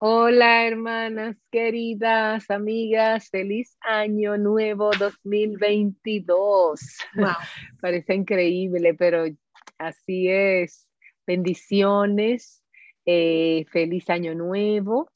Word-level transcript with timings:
Hola 0.00 0.64
hermanas 0.64 1.36
queridas, 1.50 2.48
amigas, 2.50 3.30
feliz 3.30 3.76
año 3.80 4.38
nuevo 4.38 4.90
2022. 4.96 6.80
Wow. 7.16 7.26
Parece 7.80 8.14
increíble, 8.14 8.94
pero 8.94 9.24
así 9.76 10.28
es. 10.28 10.86
Bendiciones, 11.26 12.62
eh, 13.06 13.64
feliz 13.72 14.08
año 14.08 14.36
nuevo. 14.36 15.10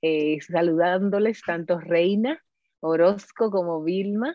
Eh, 0.00 0.38
saludándoles 0.40 1.42
tanto 1.42 1.78
Reina, 1.78 2.42
Orozco 2.80 3.50
como 3.50 3.84
Vilma 3.84 4.34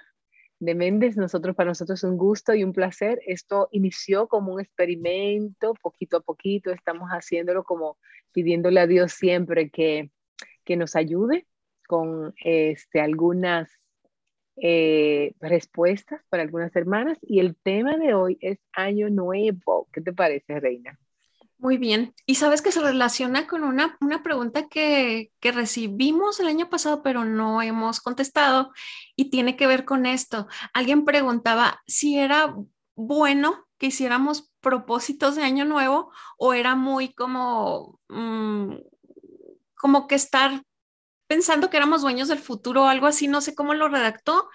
de 0.60 0.76
Méndez. 0.76 1.18
Nosotros, 1.18 1.56
para 1.56 1.70
nosotros 1.70 2.00
es 2.00 2.10
un 2.10 2.18
gusto 2.18 2.54
y 2.54 2.64
un 2.64 2.74
placer. 2.74 3.22
Esto 3.26 3.70
inició 3.72 4.28
como 4.28 4.54
un 4.54 4.62
experimento, 4.62 5.74
poquito 5.82 6.18
a 6.18 6.22
poquito, 6.22 6.72
estamos 6.72 7.10
haciéndolo 7.10 7.64
como 7.64 7.98
pidiéndole 8.32 8.80
a 8.80 8.88
Dios 8.88 9.14
siempre 9.14 9.70
que, 9.70 10.12
que 10.64 10.76
nos 10.76 10.96
ayude 10.96 11.48
con 11.88 12.34
este, 12.44 13.00
algunas 13.00 13.72
eh, 14.58 15.34
respuestas 15.40 16.22
para 16.30 16.44
algunas 16.44 16.76
hermanas. 16.76 17.18
Y 17.22 17.40
el 17.40 17.56
tema 17.56 17.98
de 17.98 18.14
hoy 18.14 18.38
es 18.42 18.60
Año 18.74 19.10
Nuevo. 19.10 19.88
¿Qué 19.92 20.02
te 20.02 20.14
parece, 20.14 20.60
Reina? 20.60 21.00
Muy 21.60 21.78
bien. 21.78 22.14
Y 22.28 22.36
sabes 22.36 22.62
que 22.62 22.72
se 22.72 22.82
relaciona 22.82 23.48
con 23.48 23.64
una, 23.64 23.98
una 24.00 24.22
pregunta 24.22 24.68
que, 24.68 25.32
que, 25.40 25.52
recibimos 25.52 26.40
el 26.40 26.48
año 26.48 26.70
pasado, 26.70 27.02
pero 27.02 27.26
no 27.26 27.64
hemos 27.64 28.00
contestado 28.00 28.72
y 29.16 29.32
tiene 29.32 29.56
que 29.58 29.66
ver 29.66 29.84
con 29.84 30.06
esto. 30.06 30.48
Alguien 30.74 31.04
preguntaba 31.04 31.82
si 31.88 32.18
era 32.20 32.56
bueno 32.96 33.68
que 33.80 33.88
hiciéramos 33.88 34.52
propósitos 34.62 35.36
de 35.36 35.44
año 35.44 35.66
nuevo 35.66 36.12
o 36.38 36.54
era 36.54 36.76
muy 36.76 37.14
como, 37.14 38.00
mm, 38.10 38.76
como 39.76 40.08
que 40.08 40.16
estar 40.16 40.64
pensando 41.28 41.70
que 41.70 41.78
éramos 41.78 42.02
dueños 42.02 42.28
del 42.28 42.40
futuro 42.40 42.84
o 42.84 42.88
algo 42.88 43.08
así, 43.08 43.28
no 43.28 43.42
sé 43.42 43.56
cómo 43.56 43.74
lo 43.74 43.90
redactó. 43.90 44.50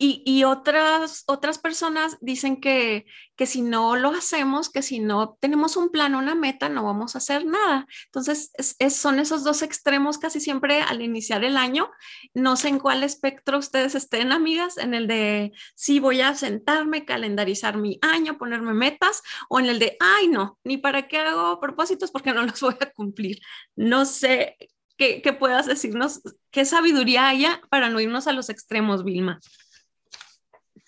Y, 0.00 0.44
otras, 0.44 1.24
otras 1.26 1.58
personas 1.58 2.18
dicen 2.20 2.60
que, 2.60 3.04
que 3.34 3.46
si 3.46 3.62
no 3.62 3.96
lo 3.96 4.10
hacemos, 4.10 4.70
que 4.70 4.80
si 4.80 5.00
no 5.00 5.36
tenemos 5.40 5.76
un 5.76 5.90
plan, 5.90 6.14
una 6.14 6.36
meta, 6.36 6.68
no 6.68 6.84
vamos 6.84 7.14
a 7.14 7.18
hacer 7.18 7.44
nada. 7.44 7.84
Entonces, 8.04 8.52
son 8.90 9.18
esos 9.18 9.42
dos 9.42 9.62
extremos 9.62 10.18
casi 10.18 10.38
siempre 10.38 10.82
al 10.82 11.02
iniciar 11.02 11.42
el 11.42 11.56
año. 11.56 11.90
No 12.32 12.54
sé 12.54 12.68
en 12.68 12.78
cuál 12.78 13.02
espectro 13.02 13.58
ustedes 13.58 13.96
estén, 13.96 14.30
amigas, 14.30 14.78
en 14.78 14.94
el 14.94 15.08
de 15.08 15.50
si 15.74 15.98
voy 15.98 16.20
a 16.20 16.36
sentarme, 16.36 17.04
calendarizar 17.04 17.76
mi 17.76 17.98
año, 18.00 18.38
ponerme 18.38 18.74
metas, 18.74 19.22
o 19.48 19.58
en 19.58 19.66
el 19.66 19.80
de, 19.80 19.96
ay, 19.98 20.28
no, 20.28 20.60
ni 20.62 20.76
para 20.76 21.08
qué 21.08 21.18
hago 21.18 21.58
propósitos 21.58 22.12
porque 22.12 22.32
no 22.32 22.44
los 22.44 22.60
voy 22.60 22.76
a 22.80 22.92
cumplir. 22.92 23.40
No 23.74 24.04
sé 24.04 24.56
qué 24.96 25.36
puedas 25.36 25.66
decirnos, 25.66 26.20
qué 26.52 26.64
sabiduría 26.64 27.28
haya 27.28 27.60
para 27.68 27.88
no 27.88 27.98
irnos 27.98 28.28
a 28.28 28.32
los 28.32 28.48
extremos, 28.48 29.02
Vilma. 29.02 29.40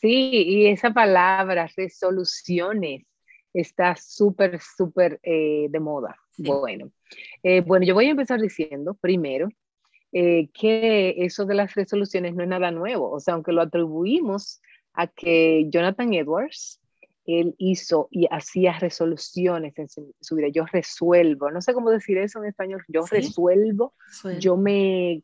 Sí, 0.01 0.31
y 0.33 0.67
esa 0.67 0.93
palabra, 0.93 1.71
resoluciones, 1.77 3.05
está 3.53 3.97
súper, 3.97 4.61
súper 4.61 5.21
eh, 5.23 5.67
de 5.69 5.81
moda. 5.81 6.17
Bueno, 6.39 6.91
eh, 7.43 7.61
bueno, 7.61 7.85
yo 7.85 7.95
voy 7.95 8.07
a 8.07 8.11
empezar 8.11 8.41
diciendo 8.41 8.95
primero 8.95 9.49
eh, 10.13 10.49
que 10.55 11.17
eso 11.19 11.45
de 11.45 11.55
las 11.55 11.75
resoluciones 11.75 12.35
no 12.35 12.43
es 12.43 12.49
nada 12.49 12.71
nuevo, 12.71 13.11
o 13.11 13.21
sea, 13.21 13.35
aunque 13.35 13.53
lo 13.53 13.61
atribuimos 13.61 14.63
a 14.95 15.07
que 15.07 15.67
Jonathan 15.69 16.15
Edwards, 16.15 16.81
él 17.27 17.55
hizo 17.59 18.09
y 18.11 18.27
hacía 18.31 18.79
resoluciones 18.79 19.79
en 19.79 19.89
su, 19.89 20.35
vida, 20.35 20.49
yo 20.49 20.65
resuelvo, 20.65 21.51
no 21.51 21.61
sé 21.61 21.75
cómo 21.75 21.91
decir 21.91 22.17
eso 22.17 22.39
en 22.39 22.49
español, 22.49 22.83
yo 22.89 23.05
resuelvo, 23.05 23.93
yo 24.41 24.57
me, 24.57 25.23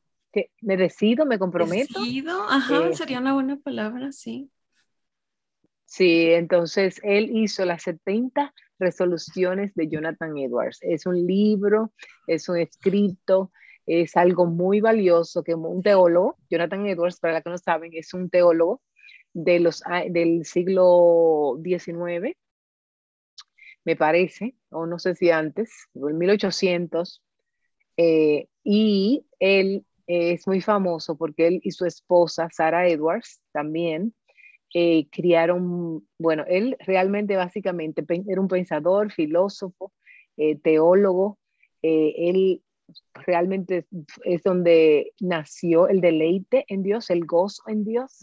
me 0.60 0.76
decido, 0.76 1.24
me 1.24 1.38
comprometo. 1.38 1.98
Decido, 1.98 2.42
ajá, 2.42 2.92
sería 2.92 3.20
una 3.20 3.32
buena 3.32 3.56
palabra, 3.56 4.12
sí. 4.12 4.50
Sí, 5.86 6.32
entonces 6.32 7.00
él 7.04 7.30
hizo 7.32 7.64
las 7.64 7.84
70 7.84 8.52
resoluciones 8.78 9.74
de 9.74 9.88
Jonathan 9.88 10.36
Edwards. 10.36 10.78
Es 10.82 11.06
un 11.06 11.26
libro, 11.26 11.92
es 12.26 12.48
un 12.48 12.58
escrito, 12.58 13.52
es 13.86 14.16
algo 14.16 14.46
muy 14.46 14.80
valioso 14.80 15.42
que 15.44 15.54
un 15.54 15.82
teólogo, 15.82 16.36
Jonathan 16.50 16.86
Edwards, 16.86 17.20
para 17.20 17.34
los 17.34 17.44
que 17.44 17.50
no 17.50 17.58
saben, 17.58 17.90
es 17.94 18.12
un 18.14 18.28
teólogo 18.30 18.82
del 19.32 20.44
siglo 20.44 21.58
XIX, 21.62 22.36
me 23.84 23.96
parece, 23.96 24.56
o 24.70 24.86
no 24.86 24.98
sé 24.98 25.14
si 25.14 25.30
antes, 25.30 25.70
en 25.94 26.18
1800, 26.18 27.22
eh, 27.96 28.48
y 28.64 29.26
él 29.38 29.86
es 30.08 30.46
muy 30.46 30.60
famoso 30.60 31.16
porque 31.16 31.46
él 31.46 31.60
y 31.62 31.70
su 31.70 31.86
esposa, 31.86 32.48
Sarah 32.52 32.88
Edwards, 32.88 33.40
también, 33.52 34.14
eh, 34.74 35.06
criaron, 35.10 36.06
bueno, 36.18 36.44
él 36.48 36.76
realmente 36.80 37.36
básicamente 37.36 38.04
era 38.28 38.40
un 38.40 38.48
pensador, 38.48 39.12
filósofo, 39.12 39.92
eh, 40.36 40.56
teólogo, 40.56 41.38
eh, 41.82 42.14
él 42.16 42.62
realmente 43.14 43.86
es 44.24 44.42
donde 44.42 45.12
nació 45.20 45.88
el 45.88 46.00
deleite 46.00 46.64
en 46.68 46.82
Dios, 46.82 47.10
el 47.10 47.24
gozo 47.24 47.62
en 47.66 47.84
Dios. 47.84 48.20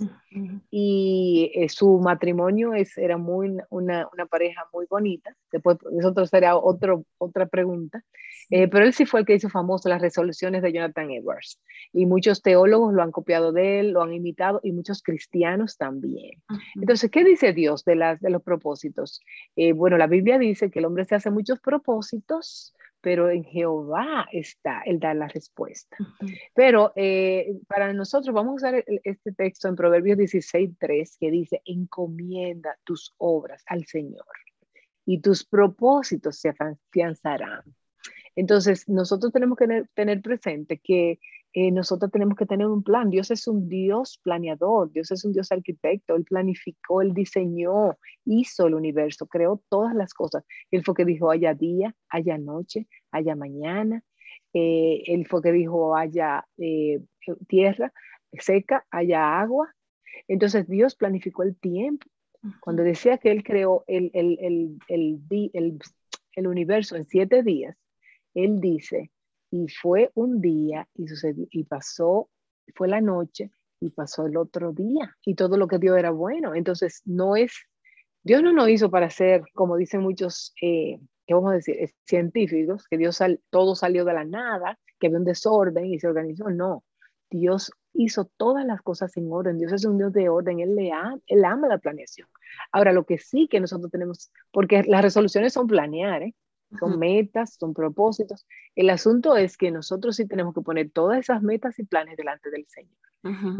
Y 0.72 1.52
su 1.68 2.00
matrimonio 2.00 2.74
es, 2.74 2.98
era 2.98 3.18
muy, 3.18 3.58
una, 3.70 4.08
una, 4.14 4.26
pareja 4.26 4.66
muy 4.72 4.86
bonita. 4.90 5.36
Después, 5.52 5.78
eso 6.00 6.26
será 6.26 6.56
otro, 6.56 7.04
otra 7.18 7.46
pregunta. 7.46 8.04
Eh, 8.56 8.68
pero 8.68 8.86
él 8.86 8.94
sí 8.94 9.08
fue 9.08 9.22
el 9.22 9.26
que 9.26 9.34
hizo 9.34 9.50
famoso 9.50 9.90
las 9.90 10.00
resoluciones 10.00 10.62
de 10.62 10.72
Jonathan 10.72 11.10
Edwards. 11.10 11.60
Y 11.92 12.06
muchos 12.06 12.44
teólogos 12.44 12.94
lo 12.94 13.02
han 13.02 13.12
copiado 13.12 13.52
de 13.52 13.80
él, 13.80 13.90
lo 13.94 14.04
han 14.04 14.14
imitado 14.14 14.60
y 14.62 14.72
muchos 14.72 15.02
cristianos 15.02 15.76
también. 15.76 16.40
Entonces, 16.76 17.10
¿qué 17.10 17.24
dice 17.24 17.52
Dios 17.54 17.84
de, 17.84 17.96
las, 17.96 18.22
de 18.22 18.30
los 18.30 18.44
propósitos? 18.44 19.22
Eh, 19.56 19.74
bueno, 19.74 19.98
la 19.98 20.06
Biblia 20.06 20.38
dice 20.38 20.70
que 20.70 20.78
el 20.78 20.86
hombre 20.86 21.04
se 21.06 21.16
hace 21.16 21.32
muchos 21.32 21.60
propósitos, 21.62 22.76
pero 23.02 23.32
en 23.32 23.44
Jehová 23.44 24.28
está 24.32 24.84
el 24.86 25.00
dar 25.00 25.16
la 25.16 25.28
respuesta. 25.30 25.98
Pero 26.54 26.94
eh, 26.96 27.56
para 27.68 27.92
nosotros 27.92 28.36
vamos 28.36 28.52
a 28.52 28.68
usar 28.68 28.86
este 29.04 29.32
texto 29.32 29.68
en 29.68 29.76
Proverbios 29.76 30.20
16.3 30.20 31.18
que 31.20 31.32
dice, 31.32 31.64
encomienda 31.66 32.78
tus 32.84 33.16
obras 33.18 33.64
al 33.66 33.88
Señor 33.88 34.28
y 35.08 35.22
tus 35.22 35.44
propósitos 35.44 36.38
se 36.38 36.50
afianzarán. 36.50 37.64
Entonces, 38.36 38.90
nosotros 38.90 39.32
tenemos 39.32 39.58
que 39.58 39.86
tener, 39.94 40.22
presente 40.22 40.80
que 40.80 41.20
eh, 41.54 41.72
nosotros 41.72 42.12
tenemos 42.12 42.36
que 42.36 42.46
tener 42.46 42.68
un 42.68 42.84
plan. 42.84 43.10
Dios 43.10 43.30
es 43.32 43.48
un 43.48 43.70
Dios 43.70 44.20
planeador, 44.24 44.92
Dios 44.92 45.12
es 45.12 45.24
un 45.24 45.34
Dios 45.34 45.52
arquitecto, 45.52 46.16
Él 46.16 46.24
planificó, 46.24 47.02
Él 47.02 47.14
diseñó, 47.14 47.98
hizo 48.26 48.68
el 48.68 48.76
universo, 48.76 49.28
creó 49.28 49.62
todas 49.70 49.94
las 49.96 50.14
cosas. 50.14 50.44
Él 50.72 50.84
fue 50.84 50.96
que 50.96 51.06
dijo, 51.06 51.30
haya 51.30 51.54
día, 51.54 51.96
haya 52.10 52.38
noche, 52.38 52.88
haya 53.12 53.36
mañana. 53.36 54.04
Eh, 54.54 55.04
él 55.08 55.26
fue 55.28 55.42
que 55.42 55.52
dijo, 55.52 55.96
haya 55.96 56.46
eh, 56.58 57.02
tierra 57.48 57.94
seca, 58.40 58.86
haya 58.90 59.40
agua. 59.40 59.74
Entonces 60.28 60.68
Dios 60.68 60.96
planificó 60.96 61.44
el 61.44 61.56
tiempo. 61.56 62.08
Cuando 62.60 62.84
decía 62.84 63.18
que 63.20 63.32
Él 63.32 63.44
creó 63.44 63.86
el, 63.88 64.12
el, 64.14 64.78
el, 64.90 65.80
el 66.36 66.48
universo 66.48 66.96
en 66.98 67.06
siete 67.06 67.42
días, 67.42 67.78
él 68.34 68.60
dice, 68.60 69.12
y 69.52 69.68
fue 69.68 70.12
un 70.16 70.42
día 70.42 70.88
y 70.96 71.08
sucedió, 71.08 71.48
y 71.52 71.64
pasó, 71.64 72.30
fue 72.76 72.88
la 72.88 73.02
noche 73.02 73.52
y 73.80 73.90
pasó 73.90 74.26
el 74.26 74.38
otro 74.38 74.72
día 74.72 75.16
y 75.26 75.36
todo 75.36 75.58
lo 75.58 75.68
que 75.68 75.78
dio 75.78 75.96
era 75.96 76.12
bueno. 76.12 76.56
Entonces, 76.56 77.02
no 77.06 77.36
es, 77.36 77.54
Dios 78.24 78.42
no 78.42 78.54
nos 78.54 78.70
hizo 78.70 78.90
para 78.90 79.10
ser, 79.10 79.44
como 79.54 79.78
dicen 79.78 80.02
muchos, 80.02 80.54
eh, 80.62 81.00
¿qué 81.28 81.34
vamos 81.34 81.52
a 81.52 81.56
decir? 81.56 81.76
Científicos, 82.06 82.88
que 82.90 82.98
Dios 82.98 83.20
todo 83.50 83.76
salió 83.76 84.06
de 84.06 84.14
la 84.14 84.26
nada, 84.26 84.80
que 85.00 85.08
había 85.08 85.20
un 85.20 85.26
desorden 85.26 85.86
y 85.86 86.00
se 86.00 86.08
organizó. 86.08 86.50
No, 86.50 86.84
Dios 87.30 87.72
hizo 87.94 88.26
todas 88.38 88.66
las 88.66 88.82
cosas 88.82 89.16
en 89.18 89.32
orden. 89.32 89.58
Dios 89.58 89.74
es 89.74 89.86
un 89.86 89.98
Dios 89.98 90.14
de 90.14 90.30
orden. 90.30 90.60
Él, 90.60 90.76
le 90.76 90.92
ama, 90.92 91.20
él 91.28 91.46
ama 91.46 91.68
la 91.68 91.78
planeación. 91.78 92.28
Ahora, 92.72 92.92
lo 92.92 93.06
que 93.06 93.18
sí 93.18 93.48
que 93.48 93.60
nosotros 93.60 93.92
tenemos, 93.92 94.32
porque 94.52 94.84
las 94.84 95.02
resoluciones 95.02 95.54
son 95.54 95.68
planear, 95.68 96.24
¿eh? 96.24 96.36
Son 96.80 97.00
metas, 97.00 97.56
son 97.60 97.74
propósitos. 97.74 98.46
El 98.76 98.90
asunto 98.90 99.36
es 99.36 99.58
que 99.58 99.72
nosotros 99.72 100.16
sí 100.16 100.28
tenemos 100.28 100.54
que 100.54 100.62
poner 100.62 100.92
todas 100.92 101.20
esas 101.20 101.42
metas 101.42 101.78
y 101.80 101.86
planes 101.86 102.18
delante 102.18 102.50
del 102.50 102.66
Señor. 102.68 102.98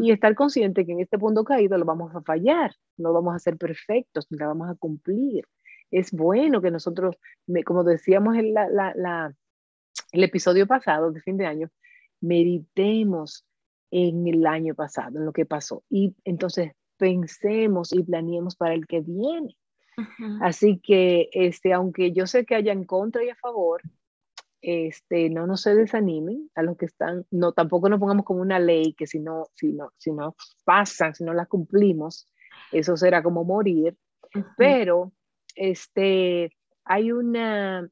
Y 0.00 0.10
estar 0.10 0.34
consciente 0.34 0.84
que 0.84 0.92
en 0.92 1.00
este 1.00 1.18
punto 1.18 1.42
caído 1.42 1.78
lo 1.78 1.86
vamos 1.86 2.14
a 2.14 2.20
fallar, 2.20 2.74
no 2.98 3.14
vamos 3.14 3.34
a 3.34 3.38
ser 3.38 3.56
perfectos, 3.56 4.26
no 4.30 4.36
la 4.38 4.48
vamos 4.48 4.68
a 4.68 4.74
cumplir. 4.74 5.46
Es 5.90 6.12
bueno 6.12 6.60
que 6.60 6.70
nosotros, 6.70 7.16
como 7.64 7.82
decíamos 7.82 8.36
en 8.36 8.52
la, 8.52 8.68
la, 8.68 9.34
el 10.12 10.24
episodio 10.24 10.66
pasado 10.66 11.12
de 11.12 11.20
fin 11.22 11.38
de 11.38 11.46
año, 11.46 11.70
meditemos 12.20 13.46
en 13.90 14.26
el 14.26 14.46
año 14.46 14.74
pasado, 14.74 15.18
en 15.18 15.24
lo 15.24 15.32
que 15.32 15.46
pasó. 15.46 15.82
Y 15.88 16.14
entonces 16.24 16.72
pensemos 16.98 17.92
y 17.92 18.02
planeemos 18.02 18.56
para 18.56 18.74
el 18.74 18.86
que 18.86 19.00
viene. 19.00 19.56
Así 20.40 20.80
que, 20.80 21.28
este, 21.32 21.72
aunque 21.72 22.12
yo 22.12 22.26
sé 22.26 22.44
que 22.44 22.54
haya 22.54 22.72
en 22.72 22.84
contra 22.84 23.24
y 23.24 23.30
a 23.30 23.36
favor, 23.36 23.82
este, 24.60 25.28
no, 25.28 25.46
no 25.46 25.56
se 25.58 25.74
desanimen 25.74 26.50
a 26.54 26.62
los 26.62 26.78
que 26.78 26.86
están, 26.86 27.26
no, 27.30 27.52
tampoco 27.52 27.88
nos 27.90 28.00
pongamos 28.00 28.24
como 28.24 28.40
una 28.40 28.58
ley 28.58 28.94
que 28.94 29.06
si 29.06 29.20
no, 29.20 29.44
si 29.54 29.72
no, 29.72 29.92
si 29.98 30.10
no 30.10 30.36
pasan, 30.64 31.14
si 31.14 31.22
no 31.22 31.34
la 31.34 31.44
cumplimos, 31.44 32.28
eso 32.72 32.96
será 32.96 33.22
como 33.22 33.44
morir, 33.44 33.94
pero 34.56 35.12
este, 35.54 36.50
hay 36.84 37.12
una, 37.12 37.86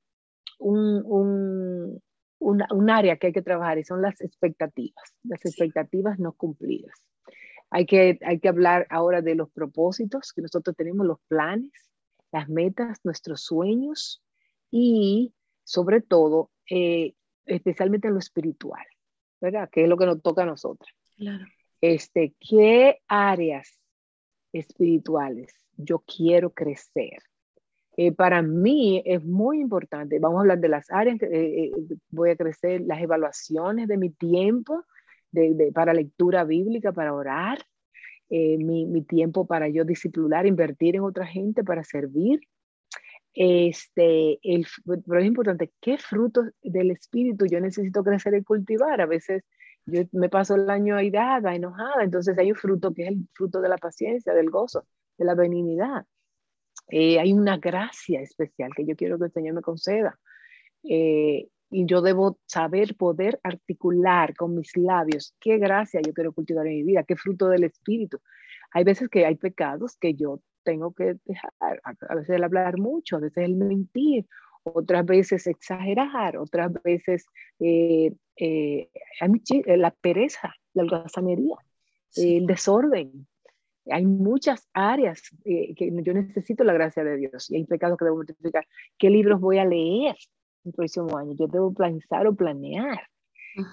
un, 0.58 2.00
un, 2.38 2.90
área 2.90 3.16
que 3.18 3.28
hay 3.28 3.32
que 3.32 3.42
trabajar 3.42 3.78
y 3.78 3.84
son 3.84 4.00
las 4.00 4.20
expectativas, 4.22 5.14
las 5.24 5.44
expectativas 5.44 6.18
no 6.18 6.32
cumplidas. 6.32 7.06
Hay 7.70 7.84
que, 7.86 8.18
hay 8.22 8.40
que 8.40 8.48
hablar 8.48 8.86
ahora 8.90 9.20
de 9.20 9.34
los 9.34 9.50
propósitos 9.50 10.32
que 10.32 10.42
nosotros 10.42 10.74
tenemos, 10.76 11.06
los 11.06 11.20
planes, 11.28 11.91
las 12.32 12.48
metas, 12.48 13.00
nuestros 13.04 13.42
sueños 13.42 14.22
y 14.70 15.32
sobre 15.64 16.00
todo 16.00 16.50
eh, 16.68 17.14
especialmente 17.46 18.08
en 18.08 18.14
lo 18.14 18.20
espiritual, 18.20 18.84
¿verdad? 19.40 19.68
Que 19.70 19.84
es 19.84 19.88
lo 19.88 19.96
que 19.96 20.06
nos 20.06 20.22
toca 20.22 20.42
a 20.42 20.46
nosotras. 20.46 20.92
Claro. 21.16 21.44
Este, 21.80 22.34
¿Qué 22.40 23.00
áreas 23.06 23.78
espirituales 24.52 25.52
yo 25.76 26.00
quiero 26.00 26.50
crecer? 26.50 27.22
Eh, 27.96 28.12
para 28.12 28.40
mí 28.40 29.02
es 29.04 29.22
muy 29.22 29.60
importante, 29.60 30.18
vamos 30.18 30.38
a 30.38 30.40
hablar 30.40 30.58
de 30.58 30.68
las 30.68 30.90
áreas 30.90 31.18
que 31.18 31.26
eh, 31.26 31.72
voy 32.08 32.30
a 32.30 32.36
crecer, 32.36 32.80
las 32.80 33.02
evaluaciones 33.02 33.86
de 33.86 33.98
mi 33.98 34.08
tiempo 34.08 34.84
de, 35.30 35.70
para 35.74 35.92
lectura 35.92 36.44
bíblica, 36.44 36.92
para 36.92 37.12
orar, 37.12 37.58
mi, 38.32 38.86
mi, 38.86 39.02
tiempo 39.02 39.46
para 39.46 39.68
yo 39.68 39.84
disciplinar, 39.84 40.46
invertir 40.46 40.96
en 40.96 41.02
otra 41.02 41.26
gente, 41.26 41.62
para 41.64 41.84
servir, 41.84 42.40
este, 43.34 44.38
el, 44.42 44.66
pero 44.84 45.20
es 45.20 45.26
importante, 45.26 45.72
¿qué 45.80 45.96
frutos 45.98 46.50
del 46.62 46.90
espíritu 46.90 47.46
yo 47.46 47.60
necesito 47.60 48.04
crecer 48.04 48.34
y 48.34 48.42
cultivar? 48.42 49.00
A 49.00 49.06
veces 49.06 49.44
yo 49.86 50.02
me 50.12 50.28
paso 50.28 50.54
el 50.54 50.68
año 50.70 50.96
airada, 50.96 51.54
enojada, 51.54 52.04
entonces 52.04 52.36
hay 52.38 52.52
un 52.52 52.56
fruto 52.56 52.92
que 52.92 53.02
es 53.02 53.08
el 53.08 53.26
fruto 53.32 53.60
de 53.60 53.68
la 53.68 53.78
paciencia, 53.78 54.34
del 54.34 54.50
gozo, 54.50 54.86
de 55.18 55.24
la 55.24 55.34
benignidad. 55.34 56.06
Eh, 56.88 57.18
hay 57.18 57.32
una 57.32 57.56
gracia 57.56 58.20
especial 58.20 58.72
que 58.74 58.84
yo 58.84 58.96
quiero 58.96 59.18
que 59.18 59.26
el 59.26 59.32
Señor 59.32 59.54
me 59.54 59.62
conceda. 59.62 60.18
Eh, 60.84 61.48
y 61.72 61.86
yo 61.86 62.02
debo 62.02 62.38
saber 62.46 62.94
poder 62.96 63.40
articular 63.42 64.36
con 64.36 64.54
mis 64.54 64.76
labios 64.76 65.34
qué 65.40 65.56
gracia 65.56 66.02
yo 66.04 66.12
quiero 66.12 66.32
cultivar 66.32 66.66
en 66.66 66.74
mi 66.74 66.82
vida, 66.82 67.02
qué 67.02 67.16
fruto 67.16 67.48
del 67.48 67.64
Espíritu. 67.64 68.20
Hay 68.72 68.84
veces 68.84 69.08
que 69.08 69.24
hay 69.24 69.36
pecados 69.36 69.96
que 69.96 70.14
yo 70.14 70.40
tengo 70.64 70.92
que 70.92 71.16
dejar, 71.24 71.80
a 71.80 72.14
veces 72.14 72.36
el 72.36 72.44
hablar 72.44 72.78
mucho, 72.78 73.16
a 73.16 73.20
veces 73.20 73.44
el 73.44 73.56
mentir, 73.56 74.26
otras 74.64 75.04
veces 75.06 75.46
exagerar, 75.46 76.36
otras 76.36 76.70
veces 76.84 77.24
eh, 77.58 78.12
eh, 78.36 78.90
eh, 79.20 79.76
la 79.76 79.90
pereza, 79.92 80.54
la 80.74 80.82
holgazanería, 80.82 81.56
el 82.16 82.46
desorden. 82.46 83.26
Hay 83.90 84.04
muchas 84.04 84.68
áreas 84.74 85.22
que 85.44 85.90
yo 86.04 86.12
necesito 86.12 86.62
la 86.64 86.74
gracia 86.74 87.02
de 87.02 87.16
Dios 87.16 87.50
y 87.50 87.56
hay 87.56 87.64
pecados 87.64 87.98
que 87.98 88.04
debo 88.04 88.18
multiplicar. 88.18 88.68
¿Qué 88.98 89.10
libros 89.10 89.40
voy 89.40 89.58
a 89.58 89.64
leer 89.64 90.14
el 90.64 90.72
próximo 90.72 91.16
año? 91.16 91.34
Yo 91.38 91.46
debo 91.46 91.72
pensar 91.72 92.26
o 92.26 92.34
planear. 92.34 93.00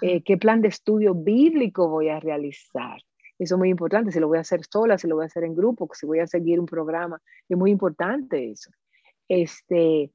¿Qué 0.02 0.38
plan 0.38 0.62
de 0.62 0.68
estudio 0.68 1.14
bíblico 1.14 1.88
voy 1.88 2.10
a 2.10 2.20
realizar? 2.20 3.00
Eso 3.40 3.56
es 3.56 3.60
muy 3.60 3.70
importante, 3.70 4.12
si 4.12 4.20
lo 4.20 4.28
voy 4.28 4.38
a 4.38 4.42
hacer 4.42 4.62
sola, 4.70 4.98
si 4.98 5.08
lo 5.08 5.16
voy 5.16 5.24
a 5.24 5.28
hacer 5.28 5.46
en 5.46 5.56
grupo, 5.56 5.90
si 5.94 6.06
voy 6.06 6.20
a 6.20 6.28
seguir 6.28 6.60
un 6.60 6.66
programa, 6.66 7.22
es 7.48 7.58
muy 7.58 7.72
importante 7.72 8.52
eso. 8.52 8.70
Este, 9.30 10.12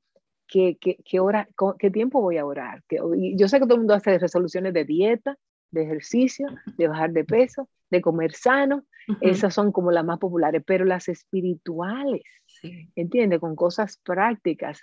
¿qué, 0.46 0.76
qué, 0.78 0.98
qué, 1.02 1.20
hora, 1.20 1.48
qué 1.78 1.90
tiempo 1.90 2.20
voy 2.20 2.36
a 2.36 2.44
orar? 2.44 2.82
yo 2.88 3.48
sé 3.48 3.58
que 3.58 3.64
todo 3.64 3.74
el 3.74 3.80
mundo 3.80 3.94
hace 3.94 4.18
resoluciones 4.18 4.74
de 4.74 4.84
dieta, 4.84 5.38
de 5.70 5.82
ejercicio, 5.82 6.46
de 6.76 6.86
bajar 6.86 7.12
de 7.12 7.24
peso, 7.24 7.68
de 7.90 8.02
comer 8.02 8.32
sano, 8.32 8.84
esas 9.20 9.54
son 9.54 9.72
como 9.72 9.90
las 9.90 10.04
más 10.04 10.18
populares, 10.18 10.62
pero 10.66 10.84
las 10.84 11.08
espirituales, 11.08 12.22
sí. 12.46 12.90
¿entiendes? 12.94 13.40
Con 13.40 13.56
cosas 13.56 13.98
prácticas, 14.02 14.82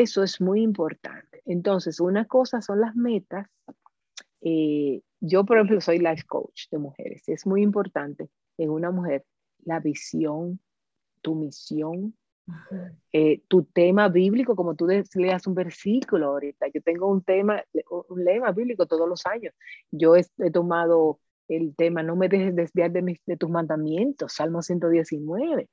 eso 0.00 0.22
es 0.22 0.40
muy 0.40 0.62
importante. 0.62 1.42
Entonces, 1.44 2.00
una 2.00 2.26
cosa 2.26 2.60
son 2.60 2.80
las 2.80 2.94
metas, 2.96 3.48
eh, 4.40 5.02
yo, 5.20 5.44
por 5.44 5.56
ejemplo, 5.56 5.80
soy 5.80 5.98
life 5.98 6.24
coach 6.26 6.68
de 6.70 6.78
mujeres. 6.78 7.22
Es 7.28 7.46
muy 7.46 7.62
importante 7.62 8.28
en 8.58 8.70
una 8.70 8.90
mujer 8.90 9.24
la 9.64 9.80
visión, 9.80 10.60
tu 11.22 11.34
misión, 11.34 12.14
eh, 13.12 13.40
tu 13.48 13.64
tema 13.64 14.08
bíblico, 14.08 14.54
como 14.54 14.74
tú 14.74 14.86
leas 14.86 15.46
un 15.46 15.54
versículo 15.54 16.26
ahorita. 16.26 16.66
Yo 16.72 16.82
tengo 16.82 17.08
un 17.08 17.22
tema, 17.22 17.62
un 18.08 18.24
lema 18.24 18.52
bíblico 18.52 18.86
todos 18.86 19.08
los 19.08 19.24
años. 19.26 19.54
Yo 19.90 20.14
he, 20.16 20.24
tomado 20.52 21.20
el 21.48 21.74
tema, 21.74 22.02
no 22.02 22.16
me 22.16 22.28
dejes 22.28 22.54
desviar 22.54 22.92
de, 22.92 23.02
mis, 23.02 23.24
de 23.24 23.36
tus 23.36 23.48
mandamientos, 23.48 24.34
Salmo 24.34 24.60
119. 24.60 25.68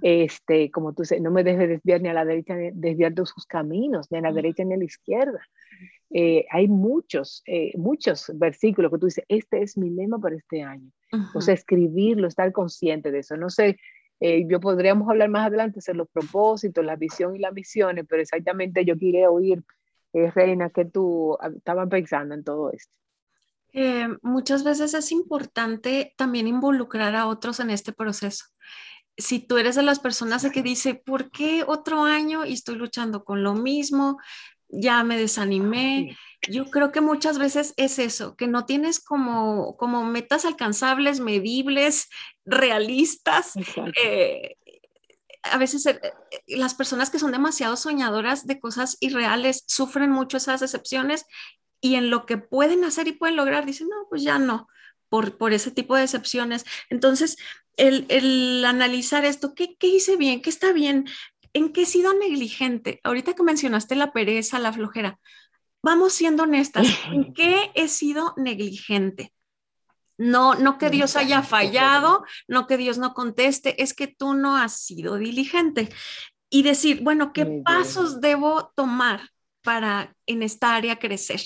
Este, 0.00 0.70
como 0.70 0.94
tú 0.94 1.02
dices, 1.02 1.20
no 1.20 1.30
me 1.30 1.44
dejes 1.44 1.68
desviar 1.68 2.00
ni 2.00 2.08
a 2.08 2.14
la 2.14 2.24
derecha, 2.24 2.54
ni 2.54 2.70
desviar 2.72 3.12
de 3.12 3.26
sus 3.26 3.46
caminos, 3.46 4.10
ni 4.10 4.18
a 4.18 4.22
la 4.22 4.32
derecha 4.32 4.64
ni 4.64 4.74
a 4.74 4.78
la 4.78 4.84
izquierda. 4.84 5.40
Eh, 6.10 6.46
hay 6.50 6.68
muchos, 6.68 7.42
eh, 7.46 7.72
muchos 7.76 8.30
versículos 8.34 8.90
que 8.90 8.98
tú 8.98 9.06
dices, 9.06 9.24
este 9.28 9.62
es 9.62 9.76
mi 9.76 9.90
lema 9.90 10.18
para 10.18 10.36
este 10.36 10.62
año. 10.62 10.90
O 11.34 11.40
sea, 11.40 11.54
escribirlo, 11.54 12.26
estar 12.26 12.50
consciente 12.52 13.12
de 13.12 13.20
eso. 13.20 13.36
No 13.36 13.48
sé, 13.48 13.78
eh, 14.18 14.46
yo 14.48 14.58
podríamos 14.58 15.08
hablar 15.08 15.28
más 15.28 15.46
adelante 15.46 15.80
sobre 15.80 15.98
los 15.98 16.08
propósitos, 16.08 16.84
la 16.84 16.96
visión 16.96 17.36
y 17.36 17.38
las 17.38 17.52
misiones, 17.52 18.04
pero 18.08 18.22
exactamente 18.22 18.84
yo 18.84 18.98
quería 18.98 19.30
oír, 19.30 19.62
Reina, 20.12 20.70
que 20.70 20.84
tú 20.84 21.36
ah, 21.40 21.50
estabas 21.54 21.88
pensando 21.88 22.34
en 22.34 22.44
todo 22.44 22.72
esto. 22.72 22.92
muchas 24.22 24.62
veces 24.62 24.94
es 24.94 25.12
importante 25.12 26.14
también 26.16 26.46
involucrar 26.46 27.14
a 27.16 27.26
otros 27.26 27.58
en 27.60 27.70
este 27.70 27.92
proceso 27.92 28.44
si 29.16 29.38
tú 29.38 29.58
eres 29.58 29.76
de 29.76 29.82
las 29.82 30.00
personas 30.00 30.46
que 30.52 30.62
dice, 30.62 30.94
¿por 30.94 31.30
qué 31.30 31.64
otro 31.66 32.04
año 32.04 32.44
y 32.44 32.52
estoy 32.52 32.76
luchando 32.76 33.24
con 33.24 33.42
lo 33.42 33.54
mismo? 33.54 34.18
ya 34.68 35.04
me 35.04 35.16
desanimé. 35.16 36.16
Yo 36.48 36.66
creo 36.66 36.92
que 36.92 37.00
muchas 37.00 37.38
veces 37.38 37.74
es 37.76 37.98
eso, 37.98 38.36
que 38.36 38.46
no 38.46 38.66
tienes 38.66 39.00
como, 39.00 39.76
como 39.76 40.04
metas 40.04 40.44
alcanzables, 40.44 41.20
medibles, 41.20 42.08
realistas. 42.44 43.52
Eh, 44.02 44.56
a 45.42 45.58
veces 45.58 45.86
eh, 45.86 46.00
las 46.46 46.74
personas 46.74 47.10
que 47.10 47.18
son 47.18 47.32
demasiado 47.32 47.76
soñadoras 47.76 48.46
de 48.46 48.60
cosas 48.60 48.96
irreales 49.00 49.64
sufren 49.66 50.10
mucho 50.10 50.36
esas 50.36 50.60
decepciones 50.60 51.26
y 51.80 51.96
en 51.96 52.10
lo 52.10 52.26
que 52.26 52.38
pueden 52.38 52.84
hacer 52.84 53.08
y 53.08 53.12
pueden 53.12 53.36
lograr 53.36 53.66
dicen, 53.66 53.88
no, 53.88 54.06
pues 54.08 54.22
ya 54.22 54.38
no, 54.38 54.68
por, 55.08 55.36
por 55.36 55.52
ese 55.52 55.70
tipo 55.70 55.94
de 55.94 56.02
decepciones. 56.02 56.64
Entonces, 56.90 57.36
el, 57.76 58.06
el 58.08 58.64
analizar 58.64 59.24
esto, 59.24 59.54
¿qué, 59.54 59.76
¿qué, 59.76 59.88
hice 59.88 60.16
bien? 60.16 60.42
¿Qué 60.42 60.50
está 60.50 60.72
bien? 60.72 61.06
¿en 61.54 61.72
qué 61.72 61.82
he 61.82 61.86
sido 61.86 62.12
negligente? 62.12 63.00
Ahorita 63.04 63.32
que 63.34 63.42
mencionaste 63.42 63.94
la 63.94 64.12
pereza, 64.12 64.58
la 64.58 64.72
flojera, 64.72 65.18
vamos 65.82 66.12
siendo 66.12 66.42
honestas, 66.42 66.86
¿en 67.10 67.32
qué 67.32 67.70
he 67.74 67.88
sido 67.88 68.34
negligente? 68.36 69.32
No, 70.16 70.54
no 70.54 70.78
que 70.78 70.90
Dios 70.90 71.16
haya 71.16 71.42
fallado, 71.42 72.24
no 72.46 72.66
que 72.66 72.76
Dios 72.76 72.98
no 72.98 73.14
conteste, 73.14 73.82
es 73.82 73.94
que 73.94 74.06
tú 74.06 74.34
no 74.34 74.56
has 74.56 74.78
sido 74.80 75.16
diligente. 75.16 75.88
Y 76.50 76.62
decir, 76.62 77.02
bueno, 77.02 77.32
¿qué 77.32 77.62
pasos 77.64 78.20
debo 78.20 78.72
tomar 78.76 79.28
para 79.62 80.14
en 80.26 80.44
esta 80.44 80.76
área 80.76 81.00
crecer? 81.00 81.40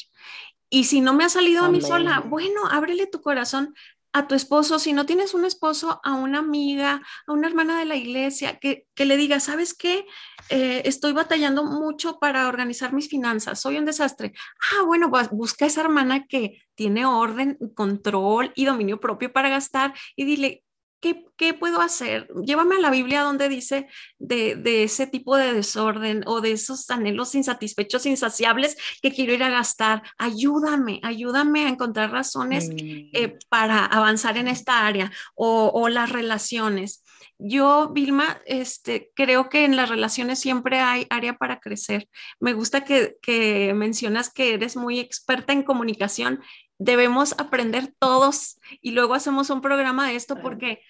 Y 0.71 0.85
si 0.85 1.01
no 1.01 1.15
me 1.15 1.25
ha 1.25 1.29
salido 1.29 1.65
a 1.65 1.69
mí 1.69 1.81
sola, 1.81 2.21
bueno, 2.21 2.67
ábrele 2.71 3.07
tu 3.07 3.21
corazón 3.21 3.75
a 4.13 4.27
tu 4.27 4.35
esposo, 4.35 4.79
si 4.79 4.93
no 4.93 5.07
tienes 5.07 5.35
un 5.35 5.45
esposo, 5.45 6.01
a 6.03 6.15
una 6.15 6.39
amiga, 6.39 7.03
a 7.27 7.33
una 7.33 7.47
hermana 7.47 7.79
de 7.79 7.85
la 7.85 7.97
iglesia, 7.97 8.59
que, 8.59 8.87
le 8.97 9.17
diga, 9.17 9.39
¿sabes 9.39 9.75
qué? 9.75 10.07
Eh, 10.49 10.83
estoy 10.87 11.13
batallando 11.13 11.65
mucho 11.65 12.19
para 12.19 12.49
organizar 12.49 12.93
mis 12.93 13.09
finanzas, 13.09 13.61
soy 13.61 13.77
un 13.77 13.85
desastre. 13.85 14.33
Ah, 14.73 14.83
bueno, 14.85 15.11
pues 15.11 15.31
busca 15.31 15.67
esa 15.67 15.83
hermana 15.83 16.27
que 16.27 16.63
tiene 16.75 17.05
orden, 17.05 17.59
control 17.75 18.53
y 18.55 18.65
dominio 18.65 18.99
propio 18.99 19.33
para 19.33 19.51
gastar 19.51 19.95
y 20.17 20.25
dile, 20.25 20.65
¿Qué, 21.01 21.55
puedo 21.55 21.81
hacer? 21.81 22.29
Llévame 22.45 22.77
a 22.77 22.81
la 22.81 22.91
Biblia 22.91 23.23
donde 23.23 23.49
dice 23.49 23.87
de, 24.19 24.83
ese 24.83 25.07
tipo 25.07 25.37
de 25.37 25.53
desorden 25.53 26.25
o 26.27 26.41
de 26.41 26.53
esos 26.53 26.91
anhelos 26.91 27.37
insatisfechos, 27.37 28.07
insaciables 28.07 28.77
que 29.01 29.13
quiero 29.13 29.33
ir 29.33 29.45
a 29.45 29.51
gastar. 29.51 30.03
Ayúdame, 30.19 30.99
ayúdame 31.05 31.67
a 31.67 31.69
encontrar 31.69 32.11
razones 32.11 32.69
eh, 32.73 33.29
mm. 33.29 33.39
para 33.49 33.85
avanzar 33.87 34.37
en 34.39 34.49
esta 34.49 34.87
área 34.87 35.13
o, 35.37 35.89
las 35.89 36.11
relaciones. 36.11 37.05
Yo, 37.39 37.91
Vilma, 37.91 38.41
este, 38.47 39.13
creo 39.15 39.49
que 39.49 39.65
en 39.65 39.77
las 39.77 39.89
relaciones 39.89 40.41
siempre 40.41 40.81
hay 40.81 41.07
área 41.09 41.35
para 41.35 41.61
crecer. 41.61 42.09
Me 42.41 42.53
gusta 42.53 42.83
que, 42.85 43.17
que 43.23 43.73
mencionas 43.75 44.33
que 44.33 44.55
eres 44.55 44.77
muy 44.77 44.99
experta 44.99 45.53
en 45.53 45.63
comunicación 45.63 46.41
debemos 46.79 47.35
aprender 47.39 47.93
todos 47.99 48.59
y 48.81 48.93
luego 48.93 49.15
hacemos 49.15 49.51
un 49.51 49.61
programa 49.61 50.09
de 50.09 50.17
esto 50.17 50.41
porque 50.41 50.81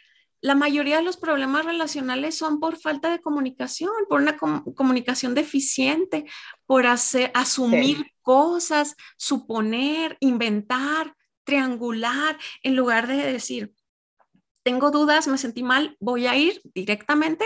la 0.41 0.55
mayoría 0.55 0.99
de 0.99 1.03
los 1.03 1.17
problemas 1.17 1.65
relacionales 1.65 2.37
son 2.37 2.61
por 2.61 2.79
falta 2.79 3.11
de 3.11 3.21
comunicación, 3.21 3.91
por 4.09 4.21
una 4.21 4.37
comunicación 4.37 5.35
deficiente, 5.35 6.27
por 6.67 6.87
hacer, 6.87 7.33
asumir 7.35 8.13
cosas, 8.23 8.95
suponer, 9.17 10.17
inventar, 10.21 11.15
triangular, 11.43 12.39
en 12.63 12.77
lugar 12.77 13.09
de 13.09 13.17
decir, 13.17 13.73
tengo 14.63 14.91
dudas, 14.91 15.27
me 15.27 15.39
sentí 15.39 15.63
mal, 15.63 15.97
voy 15.99 16.27
a 16.27 16.37
ir 16.37 16.61
directamente 16.75 17.45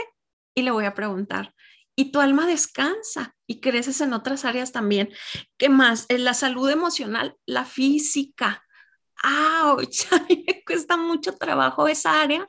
y 0.55 0.63
le 0.63 0.71
voy 0.71 0.85
a 0.85 0.95
preguntar. 0.95 1.55
Y 1.95 2.11
tu 2.11 2.21
alma 2.21 2.47
descansa 2.47 3.35
y 3.47 3.61
creces 3.61 4.01
en 4.01 4.13
otras 4.13 4.45
áreas 4.45 4.73
también. 4.73 5.13
¿Qué 5.59 5.69
más? 5.69 6.07
En 6.09 6.25
la 6.25 6.35
salud 6.35 6.71
emocional, 6.71 7.37
la 7.47 7.65
física. 7.65 8.65
A 9.25 9.77
mí 10.29 10.45
me 10.47 10.65
cuesta 10.65 10.97
mucho 10.97 11.37
trabajo 11.37 11.87
esa 11.87 12.21
área 12.21 12.47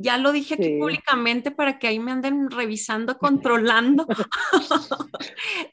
ya 0.00 0.16
lo 0.16 0.32
dije 0.32 0.54
aquí 0.54 0.78
públicamente 0.78 1.50
para 1.50 1.78
que 1.78 1.86
ahí 1.86 1.98
me 1.98 2.10
anden 2.10 2.50
revisando, 2.50 3.18
controlando. 3.18 4.06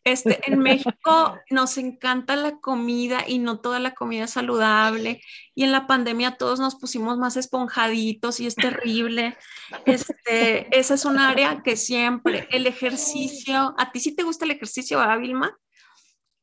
este, 0.03 0.39
en 0.51 0.60
México 0.60 1.39
nos 1.50 1.77
encanta 1.77 2.36
la 2.36 2.60
comida 2.60 3.24
y 3.25 3.39
no 3.39 3.62
toda 3.62 3.79
la 3.79 3.93
comida 3.93 4.25
es 4.25 4.31
saludable. 4.31 5.22
Y 5.55 5.63
en 5.63 5.72
la 5.72 5.88
pandemia 5.88 6.36
todos 6.36 6.60
nos 6.60 6.75
pusimos 6.75 7.17
más 7.17 7.38
esponjaditos 7.38 8.41
y 8.41 8.48
es 8.48 8.55
terrible. 8.55 9.38
Este, 9.86 10.77
esa 10.77 10.96
es 10.96 11.05
un 11.05 11.17
área 11.19 11.63
que 11.63 11.77
siempre, 11.77 12.48
el 12.51 12.67
ejercicio, 12.67 13.74
¿a 13.77 13.91
ti 13.91 14.01
sí 14.01 14.13
te 14.13 14.24
gusta 14.24 14.43
el 14.43 14.51
ejercicio, 14.51 15.00
¿verdad, 15.00 15.19
Vilma? 15.19 15.57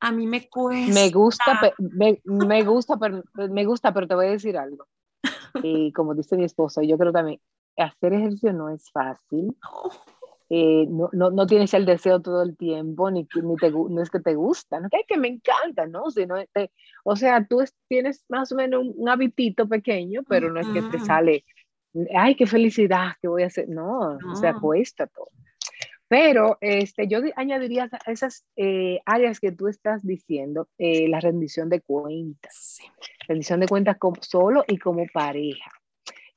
A 0.01 0.11
mí 0.11 0.27
me 0.27 0.49
cuesta. 0.49 0.93
Me 0.93 1.11
gusta, 1.11 1.61
me, 1.79 2.21
me 2.25 2.65
gusta, 2.65 2.97
pero, 2.99 3.23
me 3.51 3.65
gusta, 3.67 3.93
pero 3.93 4.09
te 4.09 4.15
voy 4.15 4.27
a 4.27 4.31
decir 4.31 4.57
algo. 4.57 4.87
Y 5.63 5.93
como 5.93 6.15
dice 6.15 6.37
mi 6.37 6.45
esposo, 6.45 6.83
yo 6.83 6.99
creo 6.99 7.13
también, 7.13 7.41
hacer 7.77 8.13
ejercicio 8.13 8.53
no 8.53 8.69
es 8.69 8.91
fácil. 8.91 9.57
Eh, 10.51 10.87
no, 10.89 11.09
no, 11.13 11.31
no, 11.31 11.47
tienes 11.47 11.73
el 11.73 11.87
deseo 11.87 12.21
todo 12.21 12.43
el 12.43 12.57
tiempo, 12.57 13.11
ni, 13.11 13.27
ni 13.43 13.57
te, 13.57 13.71
no 13.71 14.03
es 14.03 14.11
que 14.11 14.21
te 14.21 14.35
gusta, 14.35 14.79
no 14.79 14.89
es 14.93 15.07
que 15.09 15.17
me 15.17 15.27
encanta, 15.27 15.87
¿no? 15.87 16.11
Sino, 16.11 16.37
o 17.03 17.17
sea, 17.17 17.47
tú 17.47 17.65
tienes 17.89 18.25
más 18.29 18.53
o 18.53 18.55
menos 18.55 18.85
un, 18.95 19.09
habitito 19.09 19.67
pequeño, 19.67 20.23
pero 20.29 20.53
no 20.53 20.61
es 20.61 20.69
que 20.69 20.83
te 20.83 21.01
sale, 21.01 21.45
ay, 22.15 22.35
qué 22.37 22.47
felicidad, 22.47 23.13
que 23.23 23.29
voy 23.29 23.43
a 23.43 23.47
hacer? 23.47 23.69
No, 23.71 24.19
o 24.31 24.37
sea, 24.37 24.55
cuesta 24.55 25.07
todo. 25.07 25.31
Pero 26.09 26.59
este, 26.61 27.09
yo 27.09 27.21
añadiría 27.37 27.89
esas 28.07 28.45
eh, 28.55 29.01
áreas 29.07 29.41
que 29.41 29.51
tú 29.51 29.67
estás 29.67 30.07
diciendo, 30.07 30.69
eh, 30.77 31.09
la 31.09 31.21
rendición 31.21 31.71
de 31.71 31.81
cuentas. 31.81 32.79
Rendición 33.27 33.61
de 33.61 33.67
cuentas 33.67 33.97
como 33.97 34.17
solo 34.21 34.63
y 34.69 34.77
como 34.77 35.07
pareja 35.13 35.73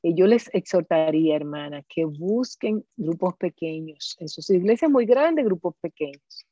yo 0.03 0.27
les 0.27 0.49
exhortaría, 0.53 1.35
hermana, 1.35 1.83
que 1.87 2.05
busquen 2.05 2.85
grupos 2.95 3.35
pequeños, 3.37 4.15
en 4.19 4.29
sus 4.29 4.49
iglesias 4.49 4.91
muy 4.91 5.05
grandes, 5.05 5.45
grupos 5.45 5.75
pequeños, 5.81 6.45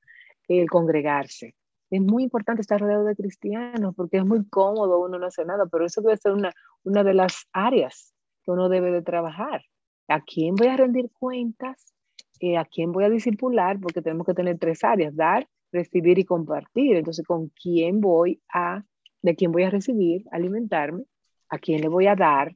el 0.48 0.70
congregarse. 0.70 1.56
Es 1.90 2.02
muy 2.02 2.24
importante 2.24 2.62
estar 2.62 2.82
rodeado 2.82 3.06
de 3.06 3.16
cristianos 3.16 3.94
porque 3.96 4.18
es 4.18 4.26
muy 4.26 4.48
cómodo, 4.50 5.00
uno 5.00 5.20
no 5.20 5.28
hace 5.28 5.46
nada, 5.46 5.66
pero 5.72 5.86
eso 5.86 6.02
debe 6.02 6.18
ser 6.18 6.34
una, 6.34 6.52
una 6.84 7.04
de 7.04 7.14
las 7.14 7.48
áreas 7.54 8.14
que 8.44 8.52
uno 8.52 8.70
debe 8.70 8.92
de 8.92 9.02
trabajar. 9.02 9.64
¿A 10.08 10.22
quién 10.22 10.56
voy 10.56 10.68
a 10.68 10.78
rendir 10.78 11.10
cuentas? 11.12 11.94
Eh, 12.40 12.58
¿A 12.58 12.66
quién 12.66 12.92
voy 12.92 13.06
a 13.06 13.10
discipular? 13.10 13.80
Porque 13.80 14.02
tenemos 14.02 14.26
que 14.26 14.34
tener 14.34 14.58
tres 14.60 14.84
áreas, 14.84 15.16
dar, 15.16 15.48
recibir 15.72 16.20
y 16.20 16.26
compartir. 16.26 16.96
Entonces, 16.96 17.26
¿con 17.26 17.50
quién 17.50 18.02
voy 18.02 18.42
a, 18.54 18.84
de 19.22 19.36
quién 19.36 19.52
voy 19.52 19.64
a 19.64 19.70
recibir, 19.70 20.26
alimentarme? 20.32 21.04
¿A 21.50 21.58
quién 21.60 21.82
le 21.82 21.88
voy 21.88 22.08
a 22.08 22.16
dar? 22.16 22.56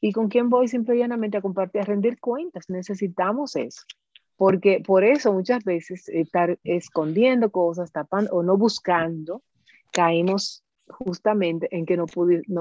¿Y 0.00 0.12
con 0.12 0.28
quién 0.28 0.48
voy 0.48 0.68
simple 0.68 0.96
y 0.96 0.98
llanamente 1.00 1.36
a 1.36 1.42
compartir, 1.42 1.82
a 1.82 1.84
rendir 1.84 2.18
cuentas? 2.18 2.70
Necesitamos 2.70 3.56
eso. 3.56 3.82
Porque 4.36 4.82
por 4.84 5.04
eso 5.04 5.32
muchas 5.32 5.62
veces 5.64 6.08
estar 6.08 6.58
escondiendo 6.64 7.50
cosas, 7.50 7.92
tapando 7.92 8.30
o 8.32 8.42
no 8.42 8.56
buscando, 8.56 9.42
caemos 9.92 10.64
justamente 10.86 11.68
en 11.70 11.84
que 11.84 11.96
no, 11.96 12.06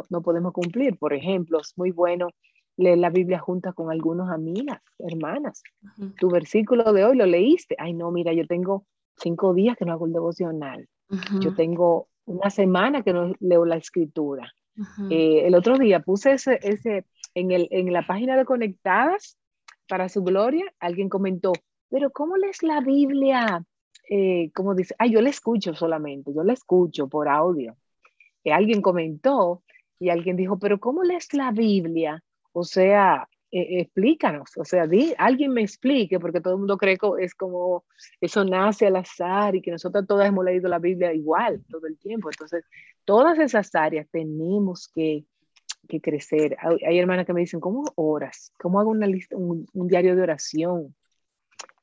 no, 0.10 0.22
podemos 0.22 0.51
cumplir. 0.51 0.98
Por 0.98 1.13
ejemplo, 1.13 1.62
es 1.62 1.74
muy 1.77 1.91
bueno 1.91 2.29
leer 2.75 2.98
la 2.98 3.10
Biblia 3.10 3.39
junta 3.39 3.72
con 3.72 3.91
algunas 3.91 4.29
amigas, 4.29 4.81
hermanas. 5.00 5.63
Tu 6.19 6.29
versículo 6.29 6.91
de 6.91 7.05
hoy 7.05 7.15
lo 7.15 7.25
leíste. 7.25 7.75
Ay, 7.77 7.93
no, 7.93 8.12
mira, 8.12 8.34
yo 8.34 8.46
tengo 8.46 8.86
cinco 9.15 9.53
días 9.53 9.77
que 9.77 9.86
no 9.86 9.93
hago 9.93 10.05
el 10.05 10.13
devocional. 10.13 10.88
Yo 11.39 11.55
tengo 11.55 12.10
una 12.25 12.50
semana 12.50 13.03
que 13.03 13.13
no 13.13 13.34
leo 13.39 13.65
la 13.65 13.77
escritura. 13.77 14.51
Eh, 15.10 15.43
el 15.46 15.55
otro 15.55 15.77
día 15.77 16.00
puse 16.00 16.34
ese, 16.34 16.60
ese 16.62 17.05
en, 17.39 17.93
la 17.93 18.05
página 18.05 18.38
de 18.38 18.46
Conectadas, 18.46 19.38
para 19.88 20.10
su 20.10 20.24
gloria, 20.24 20.65
alguien 20.79 21.10
comentó, 21.10 21.53
pero 21.89 22.12
¿cómo 22.12 22.38
lees 22.38 22.62
la 22.63 22.81
Biblia? 22.81 23.63
Eh, 24.10 24.51
como 24.53 24.75
dice, 24.75 24.96
ah, 25.00 25.08
yo 25.08 25.22
la 25.22 25.29
escucho 25.29 25.74
solamente, 25.74 26.34
yo 26.34 26.43
la 26.43 26.53
escucho 26.53 27.08
por 27.08 27.27
audio. 27.27 27.75
Alguien 28.46 28.81
comentó 28.81 29.63
y 30.00 30.10
alguien 30.10 30.36
dijo, 30.36 30.58
pero 30.60 30.79
¿cómo 30.79 31.03
lees 31.03 31.34
la 31.34 31.51
Biblia? 31.51 32.24
O 32.51 32.63
sea, 32.63 33.27
eh, 33.51 33.81
explícanos, 33.81 34.51
o 34.58 34.63
sea, 34.63 34.86
di, 34.86 35.13
alguien 35.17 35.51
me 35.51 35.62
explique, 35.62 36.19
porque 36.19 36.39
todo 36.39 36.53
el 36.53 36.60
mundo 36.60 36.77
cree 36.77 36.98
que 36.98 37.08
es 37.19 37.34
como 37.34 37.84
eso 38.22 38.46
nace 38.46 38.86
al 38.86 38.96
azar 38.96 39.55
y 39.55 39.62
que 39.62 39.72
nosotros 39.72 40.05
todas 40.08 40.27
hemos 40.27 40.46
leído 40.46 40.69
la 40.69 40.77
Biblia 40.77 41.13
igual 41.13 41.63
todo 41.67 41.88
el 41.88 41.98
tiempo. 41.98 42.29
Entonces, 42.29 42.63
todas 43.05 43.39
esas 43.39 43.74
áreas 43.74 44.08
tenemos 44.12 44.88
que 44.93 45.25
que 45.89 46.00
crecer. 46.00 46.55
Hay, 46.62 46.98
hermanas 46.98 47.25
que 47.25 47.34
me 47.34 47.41
dicen, 47.41 47.60
¿cómo 47.60 47.84
oras? 47.96 48.53
¿Cómo 48.58 48.79
hago 48.79 48.91
una 48.91 49.08
lista, 49.08 49.36
un, 49.36 49.67
diario 49.74 50.15
de 50.15 50.22
oración? 50.22 50.96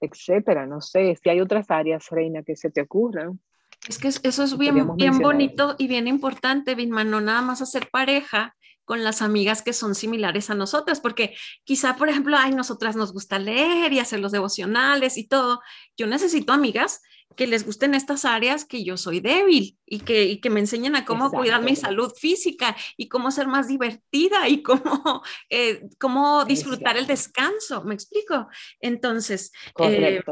Etcétera. 0.00 0.66
No 0.66 0.80
sé, 0.80 1.14
si 1.22 1.28
hay 1.28 1.40
otras 1.40 1.70
áreas, 1.70 2.08
Reina, 2.10 2.42
que 2.42 2.56
se 2.56 2.70
te 2.70 2.80
ocurran. 2.80 3.38
Es 3.86 3.98
que 3.98 4.08
eso 4.08 4.42
es 4.42 4.56
bien, 4.56 4.96
bien 4.96 5.18
bonito 5.18 5.74
y 5.78 5.86
bien 5.86 6.08
importante, 6.08 6.74
Vilma, 6.74 7.04
no 7.04 7.20
nada 7.20 7.42
más 7.42 7.60
hacer 7.60 7.88
pareja 7.90 8.56
con 8.86 9.04
las 9.04 9.20
amigas 9.20 9.60
que 9.60 9.74
son 9.74 9.94
similares 9.94 10.48
a 10.48 10.54
nosotras, 10.54 11.00
porque 11.00 11.36
quizá, 11.64 11.96
por 11.96 12.08
ejemplo, 12.08 12.36
ay, 12.38 12.52
nosotras 12.52 12.96
nos 12.96 13.12
gusta 13.12 13.38
leer 13.38 13.92
y 13.92 13.98
hacer 13.98 14.20
los 14.20 14.32
devocionales 14.32 15.18
y 15.18 15.26
todo. 15.26 15.60
Yo 15.96 16.06
necesito 16.06 16.52
amigas 16.54 17.02
que 17.34 17.46
les 17.46 17.66
gusten 17.66 17.94
estas 17.94 18.24
áreas 18.24 18.64
que 18.64 18.84
yo 18.84 18.96
soy 18.96 19.20
débil 19.20 19.76
y 19.84 20.00
que, 20.00 20.40
que 20.40 20.50
me 20.50 20.60
enseñen 20.60 20.94
a 20.96 21.04
cómo 21.04 21.30
cuidar 21.30 21.62
mi 21.62 21.74
salud 21.74 22.12
física 22.16 22.76
y 22.96 23.08
cómo 23.08 23.30
ser 23.30 23.48
más 23.48 23.66
divertida 23.66 24.48
y 24.48 24.62
cómo, 24.62 25.22
eh, 25.50 25.88
cómo 25.98 26.44
disfrutar 26.44 26.96
el 26.96 27.06
descanso. 27.06 27.82
¿Me 27.82 27.94
explico? 27.94 28.48
Entonces, 28.80 29.52
eh, 29.80 30.22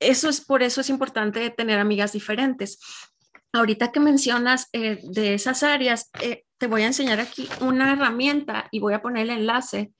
eso 0.00 0.28
es 0.30 0.40
por 0.40 0.62
eso 0.62 0.80
es 0.80 0.88
importante 0.88 1.48
tener 1.50 1.78
amigas 1.78 2.12
diferentes. 2.12 2.78
Ahorita 3.52 3.92
que 3.92 4.00
mencionas 4.00 4.68
eh, 4.72 5.00
de 5.02 5.34
esas 5.34 5.62
áreas, 5.62 6.10
te 6.58 6.66
voy 6.66 6.82
a 6.82 6.86
enseñar 6.86 7.20
aquí 7.20 7.48
una 7.60 7.92
herramienta 7.92 8.68
y 8.70 8.80
voy 8.80 8.94
a 8.94 9.02
poner 9.02 9.24
el 9.24 9.30
enlace 9.30 9.92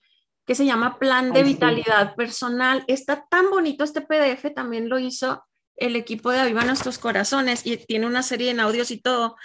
que 0.46 0.54
se 0.54 0.64
llama 0.64 0.98
Plan 0.98 1.32
de 1.32 1.42
Vitalidad 1.42 2.14
Personal. 2.14 2.84
Está 2.86 3.26
tan 3.28 3.50
bonito 3.50 3.84
este 3.84 4.00
PDF, 4.00 4.52
también 4.54 4.88
lo 4.88 4.98
hizo 4.98 5.44
el 5.76 5.96
equipo 5.96 6.30
de 6.30 6.40
Aviva 6.40 6.64
Nuestros 6.64 6.98
Corazones 6.98 7.66
y 7.66 7.76
tiene 7.76 8.06
una 8.06 8.22
serie 8.22 8.50
en 8.50 8.60
audios 8.60 8.90
y 8.90 9.00
todo. 9.00 9.36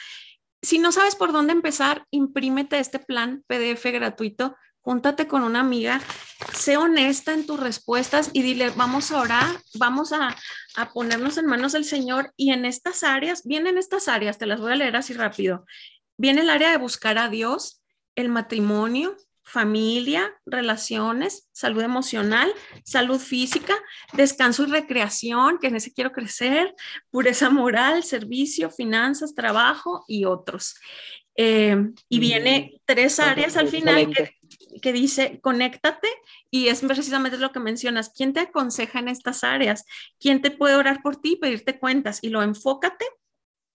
Si 0.62 0.80
no 0.80 0.92
sabes 0.92 1.16
por 1.16 1.32
dónde 1.32 1.54
empezar, 1.54 2.06
imprímete 2.12 2.80
este 2.80 3.00
plan 3.00 3.44
PDF 3.48 3.86
gratuito, 3.86 4.56
júntate 4.88 5.28
con 5.28 5.44
una 5.44 5.60
amiga, 5.60 6.00
sé 6.54 6.78
honesta 6.78 7.34
en 7.34 7.46
tus 7.46 7.60
respuestas 7.60 8.30
y 8.32 8.42
dile, 8.42 8.70
vamos 8.70 9.12
a 9.12 9.20
orar, 9.20 9.46
vamos 9.78 10.14
a, 10.14 10.34
a 10.78 10.94
ponernos 10.94 11.38
en 11.38 11.46
manos 11.46 11.74
del 11.74 11.84
Señor 11.84 12.32
y 12.38 12.54
en 12.54 12.64
estas 12.64 13.04
áreas, 13.04 13.44
vienen 13.44 13.78
estas 13.78 14.08
áreas, 14.08 14.38
te 14.38 14.46
las 14.46 14.62
voy 14.62 14.72
a 14.72 14.78
leer 14.78 14.96
así 14.96 15.14
rápido. 15.14 15.66
Viene 16.16 16.40
el 16.40 16.50
área 16.50 16.72
de 16.72 16.78
buscar 16.78 17.18
a 17.18 17.28
Dios, 17.28 17.82
el 18.16 18.30
matrimonio, 18.30 19.18
familia, 19.48 20.34
relaciones, 20.46 21.50
salud 21.52 21.82
emocional, 21.82 22.50
salud 22.86 23.20
física, 23.20 23.76
descanso 24.14 24.64
y 24.64 24.68
recreación, 24.68 25.58
que 25.58 25.68
en 25.68 25.76
ese 25.76 25.94
quiero 25.94 26.14
crecer, 26.14 26.74
pureza 27.10 27.50
moral, 27.50 28.06
servicio, 28.06 28.70
finanzas, 28.70 29.36
trabajo 29.36 30.06
y 30.08 30.24
otros. 30.24 30.76
Eh, 31.40 31.92
y 32.10 32.20
viene 32.20 32.82
tres 32.86 33.20
áreas 33.20 33.58
al 33.58 33.68
final 33.68 34.12
que, 34.82 34.94
dice, 34.94 35.40
conéctate 35.40 36.08
y 36.50 36.68
es 36.68 36.82
precisamente 36.82 37.38
lo 37.38 37.52
que 37.52 37.60
mencionas, 37.60 38.10
¿quién 38.10 38.34
te 38.34 38.40
aconseja 38.40 39.00
en 39.00 39.08
estas 39.08 39.44
áreas? 39.44 39.86
¿Quién 40.20 40.42
te 40.42 40.50
puede 40.50 40.76
orar 40.76 41.04
por 41.04 41.18
ti 41.18 41.34
y 41.34 41.36
pedirte 41.38 41.78
cuentas? 41.78 42.20
Y 42.24 42.30
lo 42.30 42.42
enfócate 42.42 43.06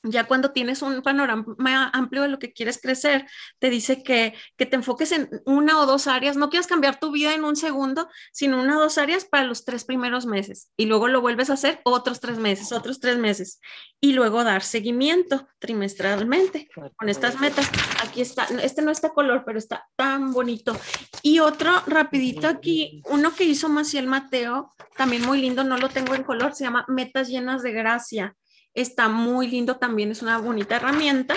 ya 0.03 0.25
cuando 0.25 0.53
tienes 0.53 0.83
un 0.83 1.03
panorama 1.03 1.91
amplio 1.93 2.23
de 2.23 2.29
lo 2.29 2.39
que 2.39 2.53
quieres 2.53 2.81
crecer, 2.81 3.27
te 3.59 3.71
dice 3.71 4.03
que, 4.03 4.35
que, 4.57 4.67
te 4.67 4.77
enfoques 4.77 5.13
en 5.13 5.29
una 5.45 5.79
o 5.79 5.87
dos 5.87 6.07
áreas, 6.07 6.37
no 6.37 6.51
quieras 6.51 6.67
cambiar 6.67 6.99
tu 6.99 7.13
vida 7.13 7.35
en 7.35 7.45
un 7.45 7.57
segundo, 7.57 8.09
sino 8.33 8.61
una 8.61 8.79
o 8.79 8.81
dos 8.81 8.99
áreas 8.99 9.25
para 9.25 9.45
los 9.45 9.65
tres 9.65 9.85
primeros 9.85 10.27
meses 10.27 10.71
y 10.77 10.87
luego 10.87 11.09
lo 11.09 11.21
vuelves 11.21 11.51
a 11.51 11.55
hacer 11.55 11.81
otros 11.85 12.21
tres 12.21 12.39
meses, 12.39 12.73
otros 12.73 13.01
tres 13.01 13.19
meses 13.19 13.61
y 14.01 14.13
luego 14.13 14.43
dar 14.45 14.63
seguimiento 14.63 15.47
trimestralmente 15.59 16.69
con 16.97 17.09
estas 17.09 17.41
metas. 17.41 17.71
Aquí 18.03 18.21
está, 18.21 18.47
este 18.63 18.83
no 18.83 18.91
está 18.91 19.11
color, 19.11 19.45
pero 19.47 19.59
está 19.59 19.89
tan 19.97 20.33
bonito. 20.33 20.77
Y 21.23 21.39
otro 21.39 21.71
rapidito 21.87 22.49
aquí, 22.49 23.03
uno 23.09 23.35
que 23.35 23.45
hizo 23.45 23.69
Maciel 23.69 24.09
Mateo, 24.09 24.73
también 24.97 25.25
muy 25.25 25.41
lindo, 25.41 25.63
no 25.63 25.77
lo 25.77 25.89
tengo 25.89 26.15
en 26.15 26.25
color, 26.25 26.55
se 26.55 26.65
llama 26.65 26.85
Metas 26.89 27.29
llenas 27.29 27.63
de 27.63 27.73
gracia 27.73 28.37
Está 28.75 29.09
muy 29.09 29.49
lindo 29.49 29.77
también, 29.77 30.11
es 30.11 30.23
una 30.23 30.39
bonita 30.39 30.77
herramienta. 30.77 31.35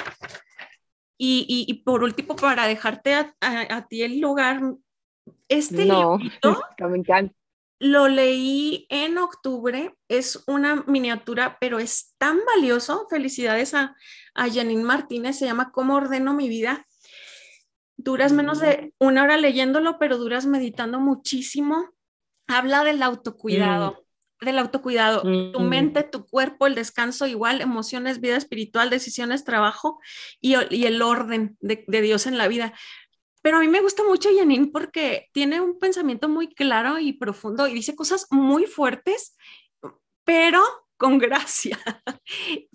Y, 1.18 1.82
por 1.86 2.04
último, 2.04 2.36
para 2.36 2.68
dejarte 2.68 3.14
a, 3.14 3.88
ti 3.90 4.04
el 4.04 4.20
lugar, 4.20 4.62
este 5.48 5.86
no, 5.86 6.20
me 6.80 6.98
encanta. 6.98 7.34
Lo 7.78 8.08
leí 8.08 8.86
en 8.90 9.18
octubre, 9.18 9.94
es 10.08 10.44
una 10.48 10.84
miniatura, 10.88 11.58
pero 11.60 11.80
es 11.80 12.16
tan 12.18 12.40
valioso. 12.46 13.06
Felicidades 13.10 13.74
a, 13.74 13.96
a 14.34 14.50
Janine 14.50 14.84
Martínez, 14.84 15.38
se 15.38 15.46
llama 15.46 15.72
¿Cómo 15.72 15.96
ordeno 15.96 16.34
mi 16.34 16.48
vida? 16.48 16.86
Duras 17.98 18.32
menos 18.32 18.60
de 18.60 18.94
mm. 19.00 19.06
una 19.06 19.24
hora 19.24 19.38
leyéndolo, 19.38 19.98
pero 20.00 20.18
duras 20.18 20.46
meditando 20.46 21.00
muchísimo. 21.00 21.90
Habla 22.48 22.84
del 22.84 23.04
autocuidado. 23.04 23.92
Mm 23.92 24.05
del 24.42 24.60
autocuidado, 24.60 25.22
tu 25.52 25.60
mente, 25.62 26.04
tu 26.04 26.26
cuerpo, 26.26 26.68
el 26.68 26.76
descanso 26.76 27.26
igual, 27.26 27.62
emociones, 27.62 28.20
vida 28.20 28.36
espiritual, 28.36 28.90
decisiones, 28.90 29.44
trabajo 29.44 30.00
y, 30.42 30.54
el 30.54 31.02
orden 31.02 31.58
de, 31.62 31.86
Dios 32.02 32.28
en 32.28 32.38
la 32.38 32.48
vida. 32.48 32.74
Pero 33.42 33.58
a 33.58 33.60
mí 33.60 33.68
me 33.68 33.82
gusta 33.82 34.04
mucho 34.04 34.30
Janine 34.36 34.68
porque 34.68 35.30
tiene 35.32 35.62
un 35.62 35.80
pensamiento 35.80 36.28
muy 36.28 36.54
claro 36.54 37.00
y 37.00 37.14
profundo 37.14 37.68
y 37.68 37.74
dice 37.74 37.96
cosas 37.96 38.28
muy 38.32 38.66
fuertes, 38.66 39.38
pero 40.24 40.64
con 40.98 41.18
gracia. 41.20 41.80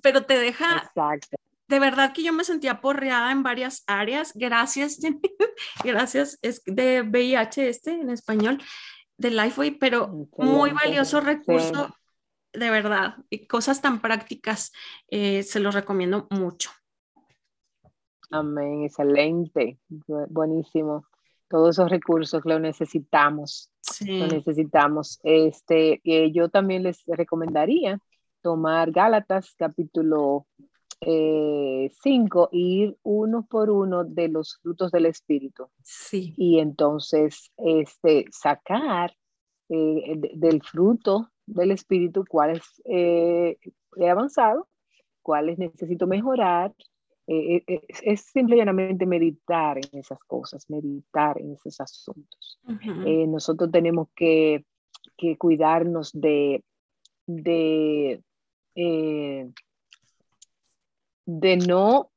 pero 0.03 0.25
te 0.25 0.39
deja... 0.39 0.79
Exacto. 0.79 1.37
De 1.69 1.79
verdad 1.79 2.13
que 2.13 2.25
yo 2.25 2.33
me 2.33 2.43
sentía 2.43 2.81
porreada 2.81 3.31
en 3.31 3.45
varias 3.45 3.85
áreas. 3.87 4.33
Gracias, 4.35 4.99
Janine. 5.03 5.21
Gracias. 5.85 6.37
Es 6.43 6.63
de 6.65 7.03
VIH 7.03 7.69
este 7.69 7.93
en 7.93 8.11
español 8.11 8.61
de 9.21 9.31
Lifeway, 9.31 9.73
pero 9.73 10.09
muy 10.39 10.71
valioso 10.73 11.21
recurso, 11.21 11.95
de 12.55 12.71
verdad, 12.71 13.17
y 13.29 13.47
cosas 13.47 13.83
tan 13.83 14.01
prácticas, 14.01 14.73
eh, 15.09 15.43
se 15.43 15.61
los 15.61 15.75
recomiendo 15.75 16.27
mucho. 16.31 16.71
Amén, 18.31 18.85
excelente, 18.85 19.79
buenísimo. 20.31 21.05
Todos 21.49 21.77
esos 21.77 21.91
recursos 21.91 22.41
lo 22.47 22.59
necesitamos, 22.59 23.71
lo 24.07 24.27
necesitamos. 24.27 25.21
Este, 25.23 26.01
eh, 26.05 26.33
yo 26.33 26.49
también 26.49 26.85
les 26.85 27.05
recomendaría 27.07 27.99
tomar 28.41 28.91
Gálatas 28.91 29.55
capítulo 29.59 30.47
5 31.03 32.49
eh, 32.53 32.57
ir 32.57 32.97
uno 33.03 33.47
por 33.47 33.71
uno 33.71 34.05
de 34.05 34.29
los 34.29 34.59
frutos 34.63 34.91
del 34.93 35.07
Espíritu. 35.07 35.69
Sí. 35.83 36.35
Y 36.37 36.59
entonces 36.59 37.51
este, 37.57 38.27
sacar 38.31 39.15
eh, 39.71 40.15
del 40.35 40.63
fruto 40.63 41.31
del 41.47 41.71
Espíritu 41.71 42.25
cuáles 42.29 42.63
eh, 42.85 43.57
he 43.97 44.11
avanzado, 44.11 44.69
cuáles 45.23 45.59
necesito 45.59 46.07
mejorar. 46.07 46.75
es 47.27 48.23
simplemente 48.23 49.07
meditar 49.07 49.79
en 49.79 50.01
esas 50.01 50.19
cosas, 50.27 50.69
meditar 50.69 51.41
en 51.41 51.53
esos 51.53 51.81
asuntos. 51.81 52.59
nosotros 53.29 53.71
tenemos 53.71 54.09
que, 54.17 54.65
que 55.17 55.39
cuidarnos 55.39 56.11
de, 56.13 56.65
de 57.27 58.21
de 61.39 61.57
no 61.57 62.11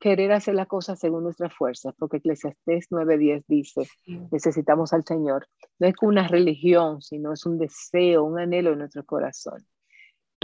querer 0.00 0.32
hacer 0.32 0.54
las 0.54 0.66
cosas 0.66 0.98
según 0.98 1.24
nuestras 1.24 1.54
fuerzas, 1.54 1.94
porque 1.98 2.18
Eclesiastés 2.18 2.88
9:10 2.90 3.44
dice, 3.46 3.88
necesitamos 4.30 4.92
al 4.92 5.04
Señor. 5.04 5.46
No 5.78 5.86
es 5.86 5.94
una 6.02 6.28
religión, 6.28 7.02
sino 7.02 7.32
es 7.32 7.44
un 7.46 7.58
deseo, 7.58 8.24
un 8.24 8.38
anhelo 8.38 8.72
en 8.72 8.78
nuestro 8.80 9.04
corazón 9.04 9.66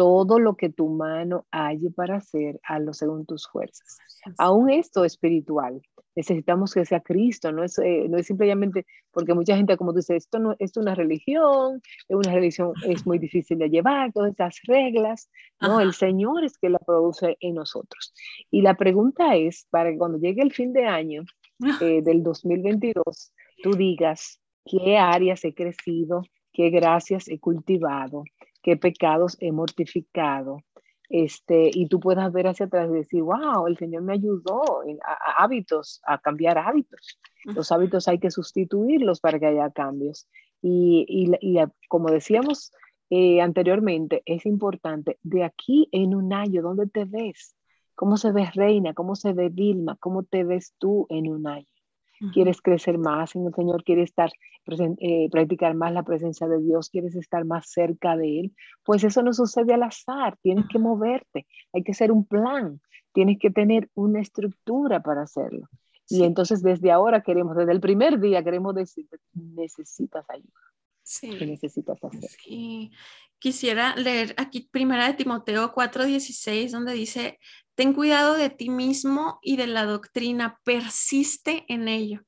todo 0.00 0.38
lo 0.38 0.56
que 0.56 0.70
tu 0.70 0.88
mano 0.88 1.44
halle 1.52 1.90
para 1.90 2.16
hacer, 2.16 2.58
hazlo 2.62 2.94
según 2.94 3.26
tus 3.26 3.46
fuerzas. 3.46 3.98
Aún 4.38 4.70
esto 4.70 5.04
espiritual, 5.04 5.82
necesitamos 6.16 6.72
que 6.72 6.86
sea 6.86 7.00
Cristo, 7.00 7.52
no 7.52 7.62
es, 7.64 7.78
eh, 7.80 8.06
no 8.08 8.16
es 8.16 8.26
simplemente 8.26 8.86
porque 9.10 9.34
mucha 9.34 9.54
gente, 9.58 9.76
como 9.76 9.92
dice, 9.92 10.16
esto 10.16 10.38
no 10.38 10.56
es 10.58 10.74
una 10.78 10.94
religión, 10.94 11.82
es 12.08 12.16
una 12.16 12.32
religión 12.32 12.72
es 12.86 13.06
muy 13.06 13.18
difícil 13.18 13.58
de 13.58 13.68
llevar, 13.68 14.10
todas 14.14 14.32
esas 14.32 14.58
reglas, 14.66 15.28
no, 15.60 15.80
el 15.80 15.92
Señor 15.92 16.44
es 16.44 16.56
que 16.56 16.70
la 16.70 16.78
produce 16.78 17.36
en 17.40 17.56
nosotros. 17.56 18.14
Y 18.50 18.62
la 18.62 18.78
pregunta 18.78 19.36
es, 19.36 19.66
para 19.68 19.90
que 19.90 19.98
cuando 19.98 20.16
llegue 20.16 20.40
el 20.40 20.54
fin 20.54 20.72
de 20.72 20.86
año 20.86 21.24
eh, 21.82 22.00
del 22.00 22.22
2022, 22.22 23.34
tú 23.62 23.72
digas 23.72 24.40
qué 24.64 24.96
áreas 24.96 25.44
he 25.44 25.52
crecido, 25.52 26.22
qué 26.54 26.70
gracias 26.70 27.28
he 27.28 27.38
cultivado, 27.38 28.24
qué 28.62 28.76
pecados 28.76 29.36
he 29.40 29.52
mortificado. 29.52 30.58
Este, 31.08 31.70
y 31.74 31.88
tú 31.88 31.98
puedas 31.98 32.32
ver 32.32 32.46
hacia 32.46 32.66
atrás 32.66 32.88
y 32.88 32.94
decir, 32.94 33.22
wow, 33.22 33.66
el 33.66 33.76
Señor 33.76 34.02
me 34.02 34.12
ayudó 34.12 34.84
en, 34.86 34.98
a, 35.04 35.42
hábitos, 35.42 36.00
a 36.06 36.18
cambiar 36.18 36.56
hábitos. 36.56 37.18
Los 37.44 37.72
hábitos 37.72 38.06
hay 38.06 38.18
que 38.20 38.30
sustituirlos 38.30 39.20
para 39.20 39.40
que 39.40 39.46
haya 39.46 39.70
cambios. 39.70 40.28
Y, 40.62 41.06
y, 41.08 41.58
como 41.88 42.10
decíamos 42.10 42.72
eh, 43.08 43.40
anteriormente, 43.40 44.22
es 44.24 44.46
importante, 44.46 45.18
de 45.22 45.42
aquí 45.42 45.88
en 45.90 46.14
un 46.14 46.32
año, 46.32 46.62
¿dónde 46.62 46.86
te 46.86 47.06
ves? 47.06 47.56
¿Cómo 47.96 48.16
se 48.16 48.30
ve 48.30 48.48
Reina? 48.54 48.94
¿Cómo 48.94 49.16
se 49.16 49.32
ve 49.32 49.48
Vilma? 49.48 49.96
¿Cómo 49.98 50.22
te 50.22 50.44
ves 50.44 50.74
tú 50.78 51.06
en 51.10 51.28
un 51.28 51.46
año? 51.48 51.66
Quieres 52.32 52.60
crecer 52.60 52.98
más 52.98 53.34
en 53.34 53.46
el 53.46 53.54
Señor, 53.54 53.82
quieres 53.84 54.10
estar, 54.10 54.30
eh, 54.98 55.28
practicar 55.30 55.74
más 55.74 55.92
la 55.92 56.02
presencia 56.02 56.46
de 56.48 56.60
Dios, 56.60 56.90
quieres 56.90 57.16
estar 57.16 57.44
más 57.44 57.70
cerca 57.70 58.16
de 58.16 58.40
Él, 58.40 58.54
pues 58.84 59.04
eso 59.04 59.22
no 59.22 59.32
sucede 59.32 59.74
al 59.74 59.82
azar, 59.82 60.36
tienes 60.42 60.66
que 60.68 60.78
moverte, 60.78 61.46
hay 61.72 61.82
que 61.82 61.92
hacer 61.92 62.12
un 62.12 62.24
plan, 62.24 62.80
tienes 63.12 63.38
que 63.38 63.50
tener 63.50 63.88
una 63.94 64.20
estructura 64.20 65.00
para 65.00 65.22
hacerlo. 65.22 65.68
Y 66.08 66.24
entonces 66.24 66.62
desde 66.62 66.90
ahora 66.90 67.22
queremos, 67.22 67.56
desde 67.56 67.72
el 67.72 67.80
primer 67.80 68.18
día 68.18 68.42
queremos 68.42 68.74
decir, 68.74 69.06
necesitas 69.32 70.28
ayuda. 70.28 70.50
Sí. 71.10 71.30
¿Qué 71.36 71.44
necesitas 71.44 71.98
hacer? 72.04 72.30
Sí. 72.30 72.92
Quisiera 73.40 73.96
leer 73.96 74.32
aquí 74.36 74.68
primera 74.70 75.08
de 75.08 75.14
Timoteo 75.14 75.72
4:16, 75.72 76.70
donde 76.70 76.92
dice, 76.92 77.40
Ten 77.74 77.94
cuidado 77.94 78.34
de 78.34 78.48
ti 78.48 78.70
mismo 78.70 79.40
y 79.42 79.56
de 79.56 79.66
la 79.66 79.86
doctrina, 79.86 80.60
persiste 80.62 81.64
en 81.66 81.88
ello. 81.88 82.22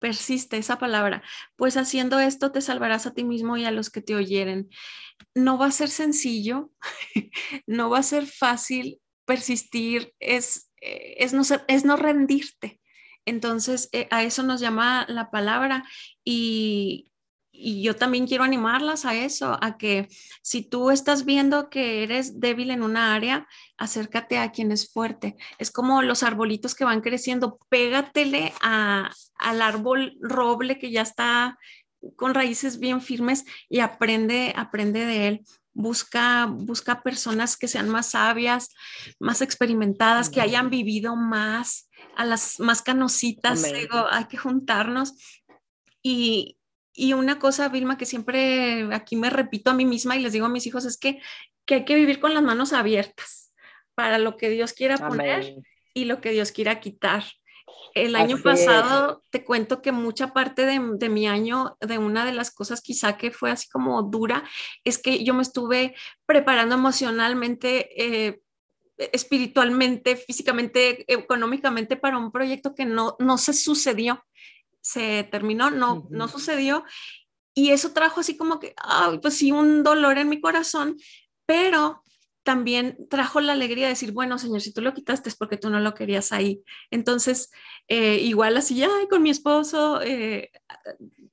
Persiste 0.00 0.56
esa 0.56 0.78
palabra, 0.78 1.22
pues 1.54 1.76
haciendo 1.76 2.18
esto 2.18 2.50
te 2.50 2.60
salvarás 2.60 3.06
a 3.06 3.14
ti 3.14 3.22
mismo 3.22 3.56
y 3.56 3.66
a 3.66 3.70
los 3.70 3.88
que 3.90 4.00
te 4.00 4.16
oyeren. 4.16 4.68
No 5.34 5.56
va 5.58 5.66
a 5.66 5.70
ser 5.70 5.90
sencillo, 5.90 6.72
no 7.68 7.88
va 7.88 7.98
a 7.98 8.02
ser 8.02 8.26
fácil 8.26 9.00
persistir, 9.26 10.12
es, 10.18 10.72
eh, 10.80 11.16
es, 11.18 11.34
no, 11.34 11.42
es 11.68 11.84
no 11.84 11.96
rendirte. 11.96 12.80
Entonces, 13.26 13.90
eh, 13.92 14.08
a 14.10 14.24
eso 14.24 14.42
nos 14.42 14.60
llama 14.60 15.06
la 15.08 15.30
palabra 15.30 15.84
y, 16.24 17.12
y 17.56 17.82
yo 17.82 17.94
también 17.94 18.26
quiero 18.26 18.42
animarlas 18.42 19.04
a 19.04 19.14
eso, 19.14 19.56
a 19.60 19.78
que 19.78 20.08
si 20.42 20.62
tú 20.62 20.90
estás 20.90 21.24
viendo 21.24 21.70
que 21.70 22.02
eres 22.02 22.40
débil 22.40 22.70
en 22.70 22.82
una 22.82 23.14
área, 23.14 23.46
acércate 23.78 24.38
a 24.38 24.50
quien 24.50 24.72
es 24.72 24.92
fuerte. 24.92 25.36
Es 25.58 25.70
como 25.70 26.02
los 26.02 26.22
arbolitos 26.22 26.74
que 26.74 26.84
van 26.84 27.00
creciendo, 27.00 27.58
pégatele 27.68 28.52
al 28.60 29.62
árbol 29.62 30.16
roble 30.20 30.78
que 30.78 30.90
ya 30.90 31.02
está 31.02 31.58
con 32.16 32.34
raíces 32.34 32.80
bien 32.80 33.00
firmes 33.00 33.44
y 33.68 33.78
aprende, 33.78 34.52
aprende 34.56 35.06
de 35.06 35.28
él. 35.28 35.44
Busca, 35.72 36.46
busca 36.46 37.02
personas 37.02 37.56
que 37.56 37.66
sean 37.66 37.88
más 37.88 38.10
sabias, 38.10 38.68
más 39.18 39.42
experimentadas, 39.42 40.28
que 40.28 40.40
hayan 40.40 40.70
vivido 40.70 41.16
más, 41.16 41.88
a 42.16 42.24
las 42.24 42.60
más 42.60 42.82
canositas, 42.82 43.64
hay 44.10 44.24
que 44.26 44.36
juntarnos 44.36 45.14
y, 46.00 46.58
y 46.94 47.12
una 47.12 47.38
cosa, 47.38 47.68
Vilma, 47.68 47.98
que 47.98 48.06
siempre 48.06 48.88
aquí 48.94 49.16
me 49.16 49.28
repito 49.28 49.70
a 49.70 49.74
mí 49.74 49.84
misma 49.84 50.16
y 50.16 50.20
les 50.20 50.32
digo 50.32 50.46
a 50.46 50.50
mis 50.50 50.66
hijos 50.66 50.84
es 50.84 50.96
que, 50.96 51.20
hay 51.68 51.84
que 51.84 51.94
vivir 51.94 52.20
con 52.20 52.34
las 52.34 52.42
manos 52.42 52.72
abiertas 52.72 53.52
para 53.94 54.18
lo 54.18 54.36
que 54.36 54.48
Dios 54.48 54.72
quiera 54.72 54.96
poner 54.96 55.56
y 55.92 56.04
lo 56.04 56.20
que 56.20 56.30
Dios 56.30 56.52
quiera 56.52 56.78
quitar. 56.80 57.24
El 57.94 58.16
año 58.16 58.38
pasado 58.42 59.22
te 59.30 59.44
cuento 59.44 59.80
que 59.80 59.92
mucha 59.92 60.32
parte 60.32 60.66
de, 60.66 61.08
mi 61.08 61.26
año, 61.26 61.76
de 61.80 61.98
una 61.98 62.24
de 62.24 62.32
las 62.32 62.50
cosas 62.50 62.80
quizá 62.80 63.16
que 63.16 63.30
fue 63.30 63.50
así 63.50 63.68
como 63.68 64.02
dura, 64.02 64.44
es 64.84 64.98
que 64.98 65.24
yo 65.24 65.34
me 65.34 65.42
estuve 65.42 65.94
preparando 66.26 66.74
emocionalmente 66.74 67.88
eh, 67.96 68.40
espiritualmente, 68.98 70.16
físicamente, 70.16 71.04
económicamente 71.12 71.96
para 71.96 72.18
un 72.18 72.30
proyecto 72.30 72.74
que 72.74 72.84
no, 72.84 73.16
no 73.18 73.38
se 73.38 73.52
sucedió, 73.52 74.24
se 74.84 75.24
terminó, 75.24 75.70
no, 75.70 76.06
no 76.10 76.28
sucedió. 76.28 76.84
Y 77.54 77.70
eso 77.70 77.92
trajo 77.92 78.20
así 78.20 78.36
como 78.36 78.60
que, 78.60 78.74
pues 79.22 79.38
sí, 79.38 79.50
un 79.50 79.82
dolor 79.82 80.18
en 80.18 80.28
mi 80.28 80.40
corazón, 80.40 80.96
pero 81.46 82.02
también 82.42 82.98
trajo 83.08 83.40
la 83.40 83.52
alegría 83.52 83.84
de 83.86 83.90
decir, 83.90 84.12
bueno, 84.12 84.38
Señor, 84.38 84.60
si 84.60 84.72
tú 84.72 84.82
lo 84.82 84.92
quitaste 84.92 85.30
es 85.30 85.36
porque 85.36 85.56
tú 85.56 85.70
no 85.70 85.80
lo 85.80 85.94
querías 85.94 86.30
ahí. 86.32 86.62
Entonces, 86.90 87.50
eh, 87.88 88.18
igual 88.18 88.56
así, 88.56 88.76
ya 88.76 88.88
con 89.08 89.22
mi 89.22 89.30
esposo, 89.30 90.02
eh, 90.02 90.50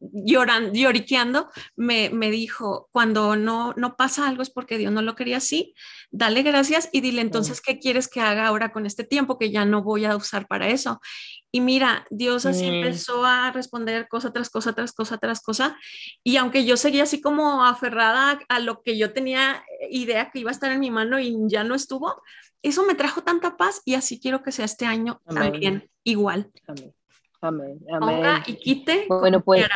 llorando, 0.01 0.73
lloriqueando, 0.73 1.49
me, 1.75 2.09
me, 2.09 2.31
dijo, 2.31 2.89
cuando 2.91 3.35
no, 3.35 3.73
no 3.77 3.95
pasa 3.95 4.27
algo 4.27 4.41
es 4.41 4.49
porque 4.49 4.77
Dios 4.77 4.91
no 4.91 5.01
lo 5.01 5.15
quería 5.15 5.37
así, 5.37 5.75
dale 6.09 6.41
gracias 6.41 6.89
y 6.91 7.01
dile 7.01 7.21
entonces, 7.21 7.61
¿qué 7.61 7.77
quieres 7.77 8.07
que 8.07 8.19
haga 8.19 8.47
ahora 8.47 8.71
con 8.71 8.85
este 8.85 9.03
tiempo 9.03 9.37
que 9.37 9.51
ya 9.51 9.63
no 9.63 9.83
voy 9.83 10.05
a 10.05 10.15
usar 10.15 10.47
para 10.47 10.69
eso? 10.69 10.99
Y 11.51 11.61
mira, 11.61 12.07
Dios 12.09 12.45
así 12.45 12.63
mm. 12.63 12.73
empezó 12.75 13.25
a 13.25 13.51
responder 13.51 14.07
cosa 14.07 14.33
tras 14.33 14.49
cosa, 14.49 14.73
tras 14.73 14.93
cosa, 14.93 15.17
tras 15.17 15.41
cosa. 15.41 15.77
Y 16.23 16.37
aunque 16.37 16.65
yo 16.65 16.77
seguía 16.77 17.03
así 17.03 17.21
como 17.21 17.65
aferrada 17.65 18.39
a 18.47 18.59
lo 18.59 18.81
que 18.81 18.97
yo 18.97 19.13
tenía 19.13 19.63
idea 19.89 20.31
que 20.31 20.39
iba 20.39 20.49
a 20.49 20.53
estar 20.53 20.71
en 20.71 20.79
mi 20.79 20.89
mano 20.89 21.19
y 21.19 21.35
ya 21.47 21.63
no 21.63 21.75
estuvo, 21.75 22.21
eso 22.63 22.85
me 22.85 22.95
trajo 22.95 23.23
tanta 23.23 23.57
paz 23.57 23.81
y 23.85 23.95
así 23.95 24.19
quiero 24.19 24.43
que 24.43 24.51
sea 24.51 24.65
este 24.65 24.85
año 24.85 25.21
también 25.27 25.89
igual. 26.03 26.51
Amén. 26.67 26.93
Amén. 27.41 27.79
Amén. 27.91 28.43
y 28.47 28.55
quite. 28.55 29.05
Bueno, 29.07 29.41
pues. 29.41 29.67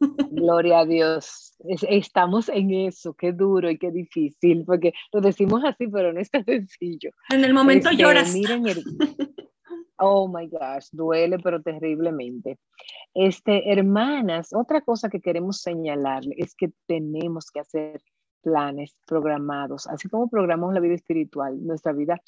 Gloria 0.30 0.80
a 0.80 0.86
Dios. 0.86 1.56
estamos 1.64 2.48
en 2.48 2.72
eso, 2.72 3.14
qué 3.14 3.32
duro 3.32 3.70
y 3.70 3.78
qué 3.78 3.90
difícil, 3.90 4.64
porque 4.66 4.92
lo 5.12 5.20
decimos 5.20 5.62
así, 5.64 5.86
pero 5.88 6.12
no 6.12 6.20
es 6.20 6.30
tan 6.30 6.44
sencillo. 6.44 7.10
En 7.30 7.44
el 7.44 7.54
momento 7.54 7.90
este, 7.90 8.02
lloras. 8.02 8.34
Miren 8.34 8.66
el, 8.66 8.84
oh 9.98 10.28
my 10.28 10.48
gosh, 10.48 10.88
duele, 10.92 11.38
pero 11.38 11.62
terriblemente. 11.62 12.58
Este, 13.14 13.70
hermanas, 13.72 14.50
otra 14.52 14.80
cosa 14.80 15.08
que 15.08 15.20
queremos 15.20 15.60
señalarle 15.60 16.34
es 16.38 16.54
que 16.54 16.72
tenemos 16.86 17.50
que 17.50 17.60
hacer 17.60 18.02
planes 18.42 18.94
programados, 19.06 19.86
así 19.86 20.08
como 20.08 20.28
programamos 20.28 20.74
la 20.74 20.80
vida 20.80 20.94
espiritual, 20.94 21.64
nuestra 21.64 21.92
vida 21.92 22.20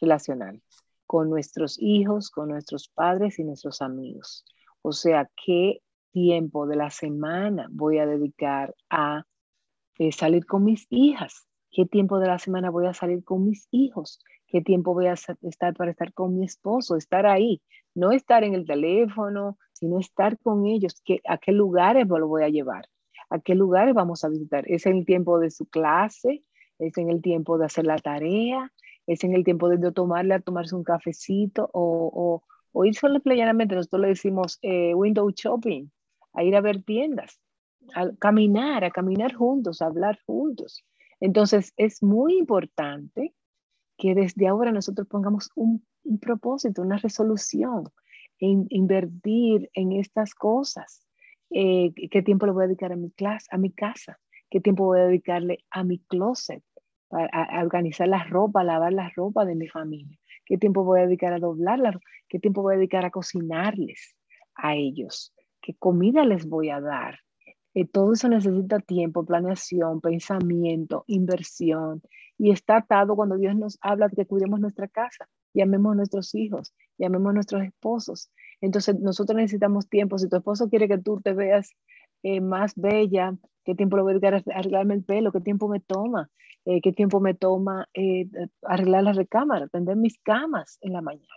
relacional, 0.00 0.62
con 1.06 1.30
nuestros 1.30 1.76
hijos, 1.80 2.30
con 2.30 2.48
nuestros 2.48 2.88
padres 2.88 3.38
y 3.38 3.44
nuestros 3.44 3.82
amigos. 3.82 4.44
O 4.82 4.92
sea, 4.92 5.30
qué 5.44 5.80
tiempo 6.12 6.66
de 6.66 6.76
la 6.76 6.90
semana 6.90 7.66
voy 7.70 7.98
a 7.98 8.06
dedicar 8.06 8.74
a 8.90 9.24
eh, 9.98 10.12
salir 10.12 10.46
con 10.46 10.64
mis 10.64 10.86
hijas, 10.90 11.46
qué 11.70 11.86
tiempo 11.86 12.18
de 12.18 12.28
la 12.28 12.38
semana 12.38 12.70
voy 12.70 12.86
a 12.86 12.94
salir 12.94 13.24
con 13.24 13.44
mis 13.46 13.66
hijos, 13.70 14.20
qué 14.46 14.60
tiempo 14.60 14.94
voy 14.94 15.06
a 15.06 15.14
estar 15.14 15.74
para 15.74 15.90
estar 15.90 16.12
con 16.12 16.38
mi 16.38 16.44
esposo, 16.44 16.96
estar 16.96 17.26
ahí, 17.26 17.60
no 17.94 18.12
estar 18.12 18.44
en 18.44 18.54
el 18.54 18.66
teléfono, 18.66 19.58
sino 19.72 19.98
estar 19.98 20.38
con 20.38 20.66
ellos, 20.66 21.02
a 21.26 21.38
qué 21.38 21.52
lugares 21.52 22.06
lo 22.06 22.28
voy 22.28 22.44
a 22.44 22.48
llevar, 22.48 22.88
a 23.30 23.40
qué 23.40 23.54
lugares 23.54 23.94
vamos 23.94 24.24
a 24.24 24.28
visitar. 24.28 24.64
Es 24.68 24.86
en 24.86 24.98
el 24.98 25.06
tiempo 25.06 25.38
de 25.40 25.50
su 25.50 25.66
clase, 25.66 26.44
es 26.78 26.96
en 26.98 27.10
el 27.10 27.22
tiempo 27.22 27.58
de 27.58 27.66
hacer 27.66 27.86
la 27.86 27.98
tarea, 27.98 28.72
es 29.06 29.24
en 29.24 29.34
el 29.34 29.44
tiempo 29.44 29.68
de 29.68 29.92
tomarle 29.92 30.34
a 30.34 30.40
tomarse 30.40 30.74
un 30.74 30.84
cafecito 30.84 31.68
o, 31.72 32.10
o, 32.12 32.42
o 32.72 32.84
ir 32.84 32.94
solo 32.94 33.20
plenamente, 33.20 33.74
nosotros 33.74 34.02
le 34.02 34.08
decimos 34.08 34.58
eh, 34.62 34.94
window 34.94 35.30
shopping, 35.30 35.88
a 36.32 36.42
ir 36.42 36.56
a 36.56 36.60
ver 36.60 36.82
tiendas, 36.82 37.40
a 37.94 38.10
caminar, 38.18 38.84
a 38.84 38.90
caminar 38.90 39.32
juntos, 39.34 39.80
a 39.80 39.86
hablar 39.86 40.18
juntos. 40.26 40.84
Entonces, 41.20 41.72
es 41.76 42.02
muy 42.02 42.36
importante 42.36 43.34
que 43.96 44.14
desde 44.14 44.48
ahora 44.48 44.72
nosotros 44.72 45.06
pongamos 45.06 45.50
un, 45.54 45.84
propósito, 46.20 46.82
una 46.82 46.98
resolución, 46.98 47.84
en 48.40 48.66
invertir 48.68 49.70
en 49.74 49.92
estas 49.92 50.34
cosas. 50.34 51.06
Eh, 51.50 51.92
¿Qué 52.10 52.22
tiempo 52.22 52.46
le 52.46 52.52
voy 52.52 52.64
a 52.64 52.66
dedicar 52.66 52.92
a 52.92 52.96
mi, 52.96 53.12
a 53.50 53.58
mi 53.58 53.70
casa? 53.70 54.18
¿Qué 54.50 54.60
tiempo 54.60 54.84
voy 54.84 55.00
a 55.00 55.06
dedicarle 55.06 55.64
a 55.70 55.84
mi 55.84 56.00
closet? 56.00 56.62
A, 57.14 57.62
organizar 57.62 58.08
la 58.08 58.24
ropa, 58.24 58.60
a 58.60 58.64
lavar 58.64 58.92
la 58.92 59.10
ropa 59.14 59.44
de 59.44 59.54
mi 59.54 59.68
familia. 59.68 60.18
¿Qué 60.44 60.58
tiempo 60.58 60.84
voy 60.84 61.00
a 61.00 61.06
dedicar 61.06 61.32
a 61.32 61.38
doblarla? 61.38 61.98
¿Qué 62.28 62.38
tiempo 62.38 62.62
voy 62.62 62.74
a 62.74 62.78
dedicar 62.78 63.04
a 63.04 63.10
cocinarles 63.10 64.16
a 64.54 64.74
ellos? 64.74 65.34
qué 65.64 65.74
comida 65.78 66.24
les 66.24 66.46
voy 66.46 66.68
a 66.68 66.80
dar. 66.80 67.20
Eh, 67.74 67.86
todo 67.86 68.12
eso 68.12 68.28
necesita 68.28 68.78
tiempo, 68.80 69.24
planeación, 69.24 70.00
pensamiento, 70.00 71.04
inversión. 71.06 72.02
Y 72.38 72.50
está 72.50 72.76
atado 72.78 73.16
cuando 73.16 73.36
Dios 73.36 73.56
nos 73.56 73.78
habla 73.80 74.08
de 74.08 74.16
que 74.16 74.26
cuidemos 74.26 74.60
nuestra 74.60 74.88
casa, 74.88 75.28
llamemos 75.54 75.92
a 75.92 75.96
nuestros 75.96 76.34
hijos, 76.34 76.74
llamemos 76.98 77.30
a 77.30 77.34
nuestros 77.34 77.62
esposos. 77.62 78.30
Entonces 78.60 79.00
nosotros 79.00 79.36
necesitamos 79.36 79.88
tiempo. 79.88 80.18
Si 80.18 80.28
tu 80.28 80.36
esposo 80.36 80.68
quiere 80.68 80.86
que 80.86 80.98
tú 80.98 81.20
te 81.22 81.32
veas 81.32 81.70
eh, 82.22 82.40
más 82.40 82.74
bella, 82.76 83.34
¿qué 83.64 83.74
tiempo 83.74 83.96
le 83.96 84.02
voy 84.02 84.12
a 84.12 84.14
dedicar 84.14 84.34
a 84.34 84.58
arreglarme 84.58 84.94
el 84.94 85.02
pelo? 85.02 85.32
¿Qué 85.32 85.40
tiempo 85.40 85.68
me 85.68 85.80
toma? 85.80 86.30
Eh, 86.66 86.80
¿Qué 86.80 86.92
tiempo 86.92 87.20
me 87.20 87.34
toma 87.34 87.88
arreglar 88.62 89.04
la 89.04 89.12
recámara, 89.12 89.68
tender 89.68 89.96
mis 89.96 90.18
camas 90.18 90.78
en 90.80 90.92
la 90.92 91.02
mañana? 91.02 91.28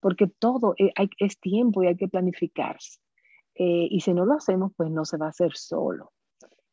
Porque 0.00 0.26
todo 0.26 0.74
es 0.76 1.40
tiempo 1.40 1.82
y 1.82 1.86
hay 1.86 1.96
que 1.96 2.08
planificarse. 2.08 2.98
Eh, 3.54 3.86
y 3.90 4.00
si 4.00 4.12
no 4.12 4.24
lo 4.24 4.34
hacemos, 4.34 4.72
pues 4.76 4.90
no 4.90 5.04
se 5.04 5.16
va 5.16 5.26
a 5.26 5.30
hacer 5.30 5.52
solo. 5.56 6.12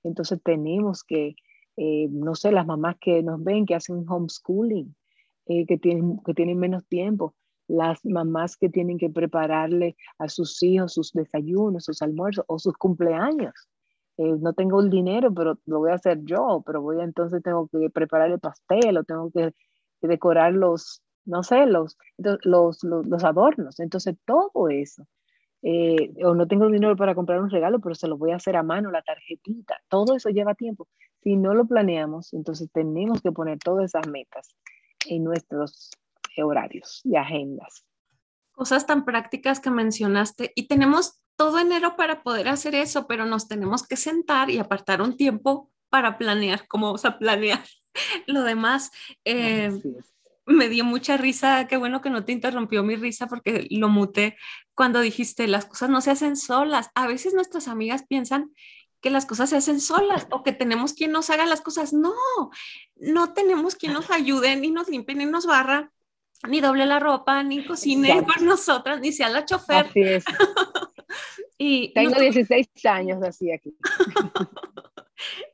Entonces 0.04 0.42
tenemos 0.44 1.04
que, 1.04 1.36
eh, 1.78 2.08
no 2.10 2.36
sé, 2.36 2.52
las 2.52 2.66
mamás 2.66 2.96
que 3.00 3.22
nos 3.22 3.44
ven, 3.44 3.66
que 3.66 3.76
hacen 3.76 4.04
homeschooling, 4.08 4.96
eh, 5.48 5.66
que, 5.66 5.78
tienen, 5.78 6.20
que 6.26 6.34
tienen 6.34 6.58
menos 6.58 6.86
tiempo, 6.88 7.36
las 7.68 8.04
mamás 8.04 8.58
que 8.58 8.70
tienen 8.70 8.98
que 8.98 9.10
prepararle 9.10 9.96
a 10.18 10.28
sus 10.28 10.62
hijos 10.64 10.94
sus 10.94 11.14
desayunos, 11.14 11.86
sus 11.86 12.02
almuerzos 12.02 12.46
o 12.48 12.58
sus 12.58 12.74
cumpleaños. 12.74 13.54
No 14.18 14.54
tengo 14.54 14.82
el 14.82 14.90
dinero, 14.90 15.34
pero 15.34 15.58
lo 15.66 15.80
voy 15.80 15.92
a 15.92 15.96
hacer 15.96 16.20
yo, 16.24 16.64
pero 16.66 16.82
voy 16.82 17.02
entonces 17.02 17.42
tengo 17.42 17.68
que 17.68 17.90
preparar 17.90 18.32
el 18.32 18.40
pastel 18.40 18.98
o 18.98 19.04
tengo 19.04 19.32
que, 19.32 19.54
decorar 20.02 20.54
los, 20.54 21.02
no 21.26 21.44
sé, 21.44 21.66
los, 21.68 21.98
los, 22.18 22.84
los 22.84 23.24
adornos. 23.24 23.80
Entonces 23.80 24.16
todo 24.26 24.70
eso 24.70 25.06
eh, 25.64 26.14
o 26.26 26.34
no 26.34 26.48
tengo 26.48 26.68
dinero 26.70 26.96
para 26.96 27.14
comprar 27.14 27.42
un 27.42 27.50
regalo, 27.50 27.80
pero 27.80 27.94
se 27.94 28.08
lo 28.08 28.18
voy 28.18 28.32
a 28.32 28.38
hacer 28.38 28.56
a 28.56 28.64
mano, 28.64 28.90
la 28.90 29.04
tarjetita, 29.04 29.80
todo 29.90 30.16
eso 30.16 30.30
lleva 30.30 30.56
tiempo. 30.56 30.88
Si 31.22 31.36
no 31.36 31.54
lo 31.54 31.66
planeamos, 31.66 32.34
entonces 32.34 32.70
tenemos 32.72 33.22
que 33.22 33.32
poner 33.32 33.60
todas 33.60 33.86
esas 33.86 34.08
metas 34.08 34.56
en 35.08 35.24
nuestros 35.24 35.92
horarios 36.38 37.02
y 37.04 37.16
agendas. 37.16 37.86
Cosas 38.54 38.88
tan 38.88 39.06
prácticas 39.06 39.60
que 39.60 39.70
mencionaste 39.70 40.52
y 40.56 40.68
tenemos 40.68 41.21
todo 41.42 41.58
enero 41.58 41.96
para 41.96 42.22
poder 42.22 42.48
hacer 42.50 42.76
eso, 42.76 43.08
pero 43.08 43.26
nos 43.26 43.48
tenemos 43.48 43.82
que 43.88 43.98
sentar 43.98 44.52
y 44.52 44.60
apartar 44.60 45.02
un 45.02 45.18
tiempo 45.18 45.72
para 45.90 46.20
planear 46.20 46.68
cómo 46.68 46.86
vamos 46.86 47.04
a 47.04 47.18
planear 47.18 47.64
lo 48.28 48.44
demás. 48.44 48.92
Eh, 49.26 49.72
me 50.46 50.70
dio 50.70 50.86
mucha 50.86 51.18
risa, 51.18 51.66
qué 51.68 51.78
bueno 51.78 52.00
que 52.00 52.12
no 52.12 52.26
te 52.26 52.32
interrumpió 52.32 52.84
mi 52.84 52.96
risa 52.96 53.26
porque 53.26 53.66
lo 53.72 53.90
muté 53.90 54.38
cuando 54.76 55.00
dijiste, 55.02 55.48
las 55.48 55.66
cosas 55.66 55.90
no 55.90 56.00
se 56.02 56.12
hacen 56.12 56.36
solas. 56.36 56.92
A 56.94 57.08
veces 57.08 57.34
nuestras 57.34 57.68
amigas 57.68 58.06
piensan 58.08 58.54
que 59.02 59.10
las 59.10 59.26
cosas 59.26 59.50
se 59.50 59.58
hacen 59.58 59.82
solas 59.82 60.28
o 60.30 60.44
que 60.44 60.52
tenemos 60.52 60.94
quien 60.94 61.12
nos 61.12 61.32
haga 61.32 61.48
las 61.48 61.62
cosas. 61.62 61.92
No, 61.92 62.14
no 62.98 63.34
tenemos 63.34 63.76
quien 63.76 63.94
nos 63.94 64.12
ayude, 64.12 64.58
ni 64.58 64.70
nos 64.70 64.90
limpie, 64.90 65.16
ni 65.16 65.26
nos 65.26 65.48
barra, 65.48 65.92
ni 66.48 66.62
doble 66.62 66.86
la 66.86 67.00
ropa, 67.00 67.42
ni 67.42 67.66
cocine 67.66 68.24
con 68.28 68.46
nosotras, 68.46 69.00
ni 69.00 69.12
sea 69.12 69.30
la 69.30 69.44
chofer. 69.44 69.88
Así 69.88 70.02
es. 70.02 70.24
y 71.64 71.94
Tengo 71.94 72.20
16 72.20 72.68
años 72.86 73.22
así 73.22 73.52
aquí. 73.52 73.76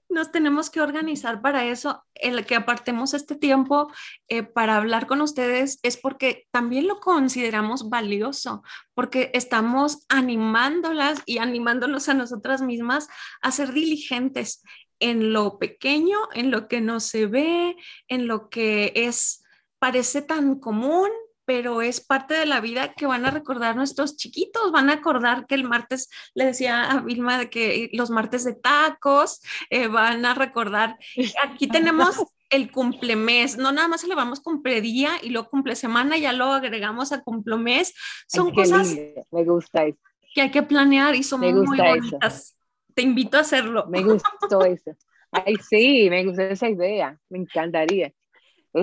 nos 0.09 0.31
tenemos 0.31 0.69
que 0.69 0.79
organizar 0.79 1.41
para 1.41 1.65
eso. 1.65 2.01
El 2.13 2.45
que 2.45 2.55
apartemos 2.55 3.13
este 3.13 3.35
tiempo 3.35 3.91
eh, 4.29 4.43
para 4.43 4.77
hablar 4.77 5.05
con 5.05 5.19
ustedes 5.19 5.79
es 5.83 5.97
porque 5.97 6.47
también 6.49 6.87
lo 6.87 7.01
consideramos 7.01 7.89
valioso, 7.89 8.63
porque 8.93 9.31
estamos 9.33 10.05
animándolas 10.07 11.21
y 11.25 11.39
animándonos 11.39 12.07
a 12.07 12.13
nosotras 12.13 12.61
mismas 12.61 13.09
a 13.41 13.51
ser 13.51 13.73
diligentes 13.73 14.63
en 14.99 15.33
lo 15.33 15.59
pequeño, 15.59 16.19
en 16.33 16.51
lo 16.51 16.69
que 16.69 16.79
no 16.79 17.01
se 17.01 17.25
ve, 17.25 17.75
en 18.07 18.27
lo 18.27 18.49
que 18.49 18.93
es 18.95 19.43
parece 19.77 20.21
tan 20.21 20.57
común, 20.59 21.09
pero 21.47 21.81
es 21.81 22.01
parte 22.01 22.33
de 22.33 22.45
la 22.45 22.59
vida 22.59 22.93
que 22.93 23.07
van 23.07 23.25
a 23.25 23.31
recordar 23.31 23.77
nuestros 23.77 24.17
chiquitos, 24.17 24.73
van 24.73 24.89
a 24.89 24.95
acordar 24.95 25.47
que 25.47 25.55
el 25.55 25.63
martes, 25.63 26.09
le 26.35 26.45
decía 26.45 26.91
a 26.91 26.99
Vilma 26.99 27.39
de 27.39 27.49
que 27.49 27.89
los 27.93 28.09
martes 28.09 28.43
de 28.43 28.53
tacos, 28.53 29.41
eh, 29.69 29.87
van 29.87 30.25
a 30.25 30.33
recordar, 30.33 30.97
aquí 31.41 31.67
tenemos 31.69 32.17
el 32.49 32.69
cumplemés, 32.69 33.57
no 33.57 33.71
nada 33.71 33.87
más 33.87 34.03
le 34.03 34.13
vamos 34.13 34.41
día 34.81 35.11
y 35.23 35.29
luego 35.29 35.49
cumple 35.49 35.77
semana, 35.77 36.17
ya 36.17 36.33
lo 36.33 36.51
agregamos 36.51 37.13
a 37.13 37.21
cumplemés, 37.21 37.93
son 38.27 38.53
cosas 38.53 38.93
me 39.31 39.45
gusta 39.45 39.85
que 40.33 40.41
hay 40.41 40.51
que 40.51 40.63
planear 40.63 41.15
y 41.15 41.23
son 41.23 41.39
muy 41.39 41.53
bonitas. 41.53 42.57
Te 42.93 43.03
invito 43.03 43.37
a 43.37 43.41
hacerlo. 43.41 43.85
Me 43.87 44.03
gustó 44.03 44.65
eso. 44.65 44.91
Ay, 45.31 45.55
sí, 45.55 46.09
me 46.09 46.25
gusta 46.25 46.49
esa 46.49 46.69
idea, 46.69 47.17
me 47.29 47.39
encantaría. 47.39 48.13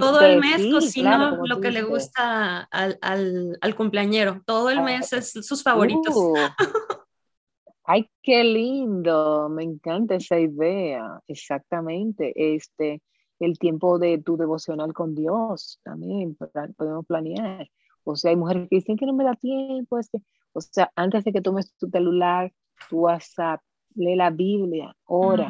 Todo 0.01 0.21
el 0.21 0.41
mes 0.41 0.67
cocino 0.73 1.45
lo 1.45 1.61
que 1.61 1.71
le 1.71 1.83
gusta 1.83 2.61
al, 2.71 2.99
al, 3.01 3.59
al, 3.61 3.75
cumpleañero. 3.75 4.43
Todo 4.47 4.71
el 4.71 4.79
ah, 4.79 4.83
mes 4.83 5.13
es 5.13 5.33
sus 5.33 5.63
favoritos. 5.63 6.15
Uh. 6.15 6.35
Ay, 7.85 8.09
qué 8.23 8.43
lindo. 8.45 9.49
Me 9.49 9.63
encanta 9.63 10.15
esa 10.15 10.39
idea. 10.39 11.21
Exactamente. 11.29 12.33
Este, 12.35 13.03
el 13.41 13.59
tiempo 13.59 13.99
de 13.99 14.19
tu 14.19 14.37
devocional 14.37 14.93
con 14.93 15.15
Dios 15.15 15.81
también 15.85 16.37
podemos 16.77 17.07
planear. 17.07 17.69
O 18.05 18.17
sea, 18.17 18.31
hay 18.31 18.37
mujeres 18.37 18.69
que 18.69 18.77
dicen 18.77 18.97
que 18.97 19.07
no 19.07 19.15
me 19.15 19.25
da 19.25 19.35
tiempo. 19.35 19.99
Es 19.99 20.09
que, 20.09 20.19
o 20.53 20.61
sea, 20.61 20.91
antes 20.97 21.25
de 21.25 21.33
que 21.33 21.41
tomes 21.41 21.75
tu 21.77 21.89
celular, 21.89 22.53
tu 22.89 23.01
WhatsApp, 23.01 23.61
lee 23.95 24.17
la 24.17 24.31
Biblia, 24.31 24.95
ora. 25.05 25.49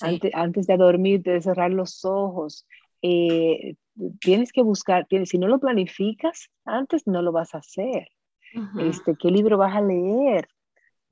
antes, 0.00 0.32
antes 0.34 0.66
de 0.66 0.76
dormir, 0.76 1.22
de 1.22 1.40
cerrar 1.40 1.70
los 1.70 2.04
ojos. 2.04 2.66
Eh, 3.06 3.76
tienes 4.18 4.50
que 4.50 4.62
buscar, 4.62 5.06
tienes, 5.06 5.28
si 5.28 5.36
no 5.36 5.46
lo 5.46 5.60
planificas 5.60 6.48
antes, 6.64 7.06
no 7.06 7.20
lo 7.20 7.32
vas 7.32 7.54
a 7.54 7.58
hacer. 7.58 8.08
este, 8.80 9.14
¿Qué 9.16 9.30
libro 9.30 9.58
vas 9.58 9.76
a 9.76 9.82
leer? 9.82 10.48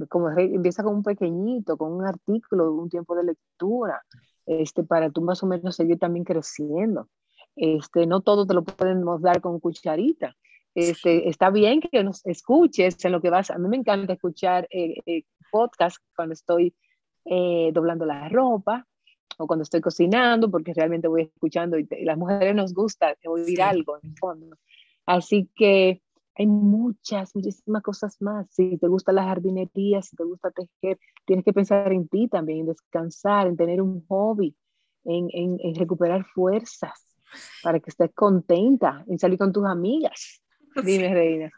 Como 0.09 0.31
empieza 0.31 0.83
con 0.83 0.95
un 0.97 1.03
pequeñito, 1.03 1.77
con 1.77 1.93
un 1.93 2.07
artículo, 2.07 2.73
un 2.73 2.89
tiempo 2.89 3.15
de 3.15 3.25
lectura, 3.25 4.03
este, 4.47 4.85
para 4.85 5.11
tú 5.11 5.21
más 5.21 5.43
o 5.43 5.47
menos 5.47 5.77
seguir 5.77 5.99
también 5.99 6.25
creciendo. 6.25 7.09
Este, 7.57 8.07
no 8.07 8.23
todo 8.23 8.47
te 8.47 8.55
lo 8.55 8.65
podemos 8.65 9.21
dar 9.21 9.43
con 9.43 9.61
cucharita. 9.61 10.35
Este, 10.75 11.29
está 11.29 11.51
bien 11.51 11.83
que 11.83 12.03
nos 12.03 12.25
escuches 12.25 13.05
en 13.05 13.13
lo 13.13 13.21
que 13.21 13.29
vas. 13.29 13.51
A 13.51 13.59
mí 13.59 13.69
me 13.69 13.77
encanta 13.77 14.15
escuchar 14.15 14.67
eh, 14.71 14.95
eh 15.05 15.25
podcast 15.51 15.99
cuando 16.17 16.33
estoy 16.33 16.75
eh, 17.27 17.71
doblando 17.75 18.07
la 18.07 18.31
ropa, 18.31 18.87
o 19.43 19.47
cuando 19.47 19.63
estoy 19.65 19.81
cocinando, 19.81 20.51
porque 20.51 20.73
realmente 20.73 21.09
voy 21.09 21.23
escuchando 21.23 21.79
y, 21.79 21.87
las 22.05 22.17
mujeres 22.17 22.55
nos 22.55 22.73
gusta 22.73 23.17
oír 23.27 23.61
algo 23.63 23.99
en 23.99 24.11
el 24.11 24.19
fondo. 24.19 24.57
Así 25.07 25.51
que 25.55 26.01
hay 26.35 26.47
muchas, 26.47 27.35
muchísimas 27.35 27.83
cosas 27.83 28.21
más. 28.21 28.47
Si 28.51 28.79
te 28.79 28.87
gusta 28.87 29.13
la 29.13 29.25
jardinería, 29.25 30.01
si 30.01 30.17
te 30.17 30.25
gusta 30.25 30.51
tejer, 30.51 30.99
tienes 31.27 31.45
que 31.45 31.53
pensar 31.53 31.93
en 31.93 32.09
ti 32.09 32.29
también, 32.29 32.61
en 32.61 32.67
descansar, 32.67 33.49
en 33.49 33.57
tener 33.57 33.83
un 33.83 34.05
hobby, 34.07 34.55
en, 35.05 35.29
en, 35.33 35.59
en 35.61 35.75
recuperar 35.75 36.25
fuerzas 36.35 37.07
para 37.63 37.81
que 37.81 37.91
estés 37.91 38.13
contenta, 38.15 39.05
en 39.09 39.19
salir 39.19 39.39
con 39.39 39.53
tus 39.53 39.67
amigas. 39.67 40.41
Dime, 40.85 41.13
Reina. 41.13 41.51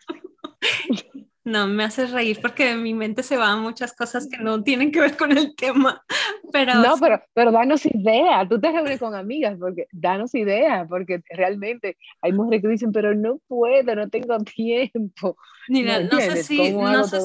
No, 1.45 1.67
me 1.67 1.85
hace 1.85 2.07
reír 2.07 2.41
porque 2.41 2.71
en 2.71 2.83
mi 2.83 2.95
mente 2.95 3.23
se 3.23 3.37
van 3.37 3.61
muchas 3.61 3.95
cosas 3.95 4.27
que 4.29 4.39
no 4.39 4.63
tienen 4.63 4.91
que 4.91 5.01
ver 5.01 5.17
con 5.17 5.37
el 5.37 5.55
tema. 5.55 6.03
Pero... 6.53 6.75
No, 6.77 6.95
pero, 7.01 7.21
pero 7.33 7.51
danos 7.51 7.85
idea. 7.85 8.47
Tú 8.49 8.61
te 8.61 8.71
reúnes 8.71 9.01
con 9.01 9.15
amigas, 9.15 9.57
porque 9.59 9.87
danos 9.91 10.35
idea, 10.37 10.87
porque 10.89 11.21
realmente 11.31 11.97
hay 12.23 12.33
mujeres 12.33 12.63
que 12.63 12.69
dicen, 12.69 12.93
pero 12.93 13.13
no 13.13 13.41
puedo, 13.49 13.97
no 13.97 14.09
tengo 14.09 14.39
tiempo. 14.39 15.37
Mira, 15.69 15.99
no, 16.01 16.21
sé 16.21 16.45
si... 16.45 16.73
No 16.73 17.03
sé 17.03 17.19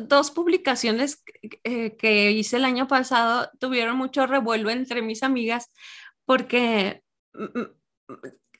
dos 0.00 0.30
publicaciones 0.30 1.22
eh, 1.64 1.96
que 1.96 2.32
hice 2.32 2.56
el 2.56 2.64
año 2.64 2.88
pasado 2.88 3.50
tuvieron 3.58 3.96
mucho 3.96 4.26
revuelo 4.26 4.70
entre 4.70 5.02
mis 5.02 5.22
amigas 5.22 5.70
porque 6.24 7.02
mm, 7.34 7.60
mm, 7.60 7.66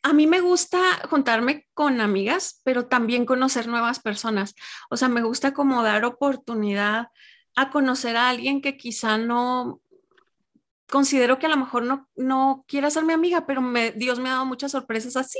a 0.02 0.12
mí 0.12 0.26
me 0.26 0.40
gusta 0.40 0.78
juntarme 1.08 1.66
con 1.74 2.00
amigas, 2.00 2.61
pero 2.64 2.87
también 2.87 3.26
conocer 3.26 3.66
nuevas 3.66 4.00
personas. 4.00 4.54
O 4.90 4.96
sea, 4.96 5.08
me 5.08 5.22
gusta 5.22 5.52
como 5.52 5.82
dar 5.82 6.04
oportunidad 6.04 7.08
a 7.56 7.70
conocer 7.70 8.16
a 8.16 8.28
alguien 8.28 8.61
que 8.61 8.76
quizá 8.76 9.18
no 9.18 9.80
considero 10.88 11.38
que 11.38 11.46
a 11.46 11.50
lo 11.50 11.56
mejor 11.56 11.82
no, 11.82 12.08
no 12.16 12.64
quiera 12.66 12.90
ser 12.90 13.04
mi 13.04 13.12
amiga, 13.12 13.46
pero 13.46 13.62
Dios 13.96 14.18
me 14.20 14.30
ha 14.30 14.34
dado 14.34 14.46
muchas 14.46 14.72
sorpresas 14.72 15.16
así. 15.16 15.38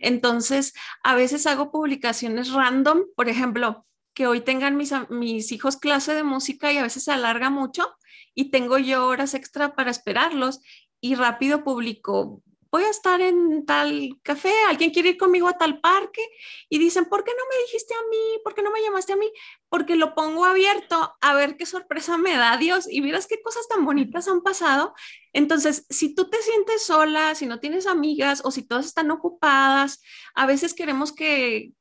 Entonces, 0.00 0.72
a 1.02 1.14
veces 1.14 1.46
hago 1.46 1.70
publicaciones 1.70 2.52
random, 2.52 3.04
por 3.14 3.28
ejemplo, 3.28 3.86
que 4.14 4.26
hoy 4.26 4.40
tengan 4.40 4.76
mis, 4.76 4.92
mis 5.10 5.52
hijos 5.52 5.76
clase 5.76 6.14
de 6.14 6.24
música 6.24 6.72
y 6.72 6.78
a 6.78 6.82
veces 6.82 7.04
se 7.04 7.12
alarga 7.12 7.50
mucho 7.50 7.94
y 8.34 8.50
tengo 8.50 8.78
yo 8.78 9.06
horas 9.06 9.34
extra 9.34 9.76
para 9.76 9.90
esperarlos 9.90 10.60
y 11.00 11.14
rápido 11.14 11.62
publico 11.62 12.42
voy 12.70 12.84
a 12.84 12.90
estar 12.90 13.20
en 13.20 13.64
tal 13.64 14.18
café, 14.22 14.52
alguien 14.68 14.90
quiere 14.90 15.10
ir 15.10 15.16
conmigo 15.18 15.48
a 15.48 15.56
tal 15.56 15.80
parque 15.80 16.22
y 16.68 16.78
dicen, 16.78 17.06
¿por 17.06 17.24
qué 17.24 17.32
no 17.32 17.42
me 17.50 17.62
dijiste 17.64 17.94
a 17.94 18.08
mí? 18.10 18.40
¿Por 18.44 18.54
qué 18.54 18.62
no 18.62 18.70
me 18.70 18.82
llamaste 18.82 19.12
a 19.12 19.16
mí? 19.16 19.30
Porque 19.68 19.96
lo 19.96 20.14
pongo 20.14 20.44
abierto 20.44 21.14
a 21.20 21.34
ver 21.34 21.56
qué 21.56 21.66
sorpresa 21.66 22.18
me 22.18 22.36
da 22.36 22.56
Dios 22.56 22.86
y 22.90 23.00
miras 23.00 23.26
qué 23.26 23.40
cosas 23.42 23.66
tan 23.68 23.84
bonitas 23.84 24.28
han 24.28 24.42
pasado. 24.42 24.94
Entonces, 25.32 25.86
si 25.88 26.14
tú 26.14 26.28
te 26.28 26.42
sientes 26.42 26.84
sola, 26.84 27.34
si 27.34 27.46
no 27.46 27.60
tienes 27.60 27.86
amigas 27.86 28.42
o 28.44 28.50
si 28.50 28.62
todas 28.62 28.86
están 28.86 29.10
ocupadas, 29.10 30.02
a 30.34 30.46
veces 30.46 30.74
queremos 30.74 31.12
que 31.12 31.72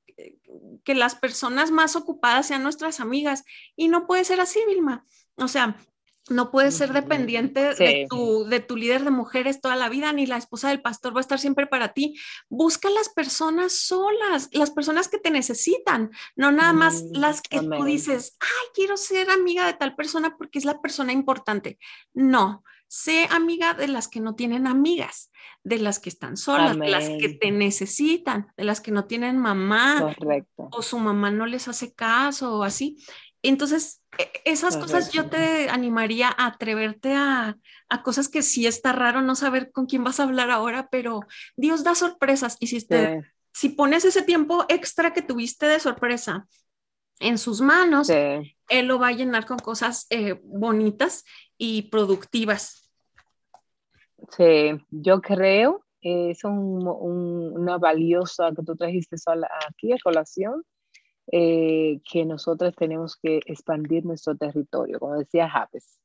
que 0.83 0.95
las 0.95 1.15
personas 1.15 1.69
más 1.71 1.95
ocupadas 1.95 2.47
sean 2.47 2.63
nuestras 2.63 2.99
amigas 2.99 3.43
y 3.75 3.87
no 3.87 4.07
puede 4.07 4.23
ser 4.23 4.39
así, 4.39 4.59
Vilma. 4.67 5.05
O 5.35 5.47
sea, 5.47 5.77
no 6.29 6.51
puedes 6.51 6.75
ser 6.75 6.93
dependiente 6.93 7.73
de, 7.75 8.05
tu, 8.09 8.45
de 8.45 8.59
tu 8.59 8.75
líder 8.75 9.03
de 9.03 9.11
mujeres 9.11 9.61
toda 9.61 9.75
la 9.75 9.89
vida, 9.89 10.11
ni 10.13 10.25
la 10.25 10.37
esposa 10.37 10.69
del 10.69 10.81
pastor 10.81 11.15
va 11.15 11.19
a 11.19 11.21
estar 11.21 11.39
siempre 11.39 11.67
para 11.67 11.93
ti. 11.93 12.19
Busca 12.49 12.89
las 12.89 13.09
personas 13.09 13.73
solas, 13.73 14.49
las 14.51 14.71
personas 14.71 15.07
que 15.07 15.19
te 15.19 15.31
necesitan, 15.31 16.11
no 16.35 16.51
nada 16.51 16.73
más 16.73 17.03
mm, 17.03 17.17
las 17.17 17.41
que 17.41 17.59
tú 17.59 17.83
dices, 17.83 18.37
ay, 18.39 18.67
quiero 18.73 18.97
ser 18.97 19.29
amiga 19.29 19.65
de 19.65 19.73
tal 19.73 19.95
persona 19.95 20.35
porque 20.37 20.59
es 20.59 20.65
la 20.65 20.81
persona 20.81 21.13
importante. 21.13 21.79
No, 22.13 22.63
sé 22.87 23.27
amiga 23.31 23.73
de 23.73 23.87
las 23.87 24.07
que 24.07 24.19
no 24.19 24.35
tienen 24.35 24.67
amigas, 24.67 25.31
de 25.63 25.79
las 25.79 25.99
que 25.99 26.09
están 26.09 26.37
solas, 26.37 26.77
de 26.77 26.89
las 26.89 27.09
que 27.09 27.37
te 27.39 27.51
necesitan, 27.51 28.53
de 28.55 28.63
las 28.63 28.81
que 28.81 28.91
no 28.91 29.05
tienen 29.05 29.37
mamá 29.37 30.15
o 30.71 30.81
su 30.81 30.97
mamá 30.97 31.29
no 31.29 31.45
les 31.45 31.67
hace 31.67 31.93
caso 31.93 32.57
o 32.57 32.63
así. 32.63 32.97
Entonces, 33.49 34.01
e, 34.17 34.29
esas 34.45 34.77
cosas 34.77 35.11
yo 35.11 35.29
te 35.29 35.69
animaría 35.69 36.27
a 36.29 36.47
atreverte 36.47 37.13
a, 37.15 37.57
cosas 38.03 38.29
que 38.29 38.41
sí 38.41 38.67
está 38.67 38.91
raro 38.91 39.21
no 39.21 39.35
saber 39.35 39.71
con 39.71 39.85
quién 39.85 40.03
vas 40.03 40.19
a 40.19 40.23
hablar 40.23 40.51
ahora, 40.51 40.89
pero 40.91 41.21
Dios 41.55 41.83
da 41.83 41.95
sorpresas 41.95 42.57
y 42.59 42.67
si, 42.67 42.85
si 43.53 43.69
pones 43.69 44.05
ese 44.05 44.21
tiempo 44.21 44.65
extra 44.67 45.13
que 45.13 45.21
tuviste 45.21 45.65
de 45.65 45.79
sorpresa 45.79 46.47
en 47.19 47.37
sus 47.37 47.61
manos, 47.61 48.09
Él 48.09 48.85
lo 48.85 48.99
va 48.99 49.07
a 49.07 49.13
llenar 49.13 49.45
con 49.45 49.57
cosas 49.57 50.05
eh, 50.09 50.39
bonitas 50.43 51.23
y 51.57 51.83
productivas. 51.83 52.91
Sí, 54.35 54.71
yo 54.89 55.21
creo, 55.21 55.85
es 56.01 56.43
una 56.43 57.77
valiosa 57.77 58.51
que 58.55 58.63
tú 58.63 58.75
trajiste 58.75 59.15
aquí 59.67 59.93
a 59.93 59.97
colación, 60.03 60.63
eh, 61.31 61.99
que 62.09 62.25
nosotros 62.25 62.73
tenemos 62.75 63.17
que 63.17 63.39
expandir 63.45 64.05
nuestro 64.05 64.35
territorio, 64.35 64.99
como 64.99 65.17
decía 65.17 65.49
Japes, 65.49 65.99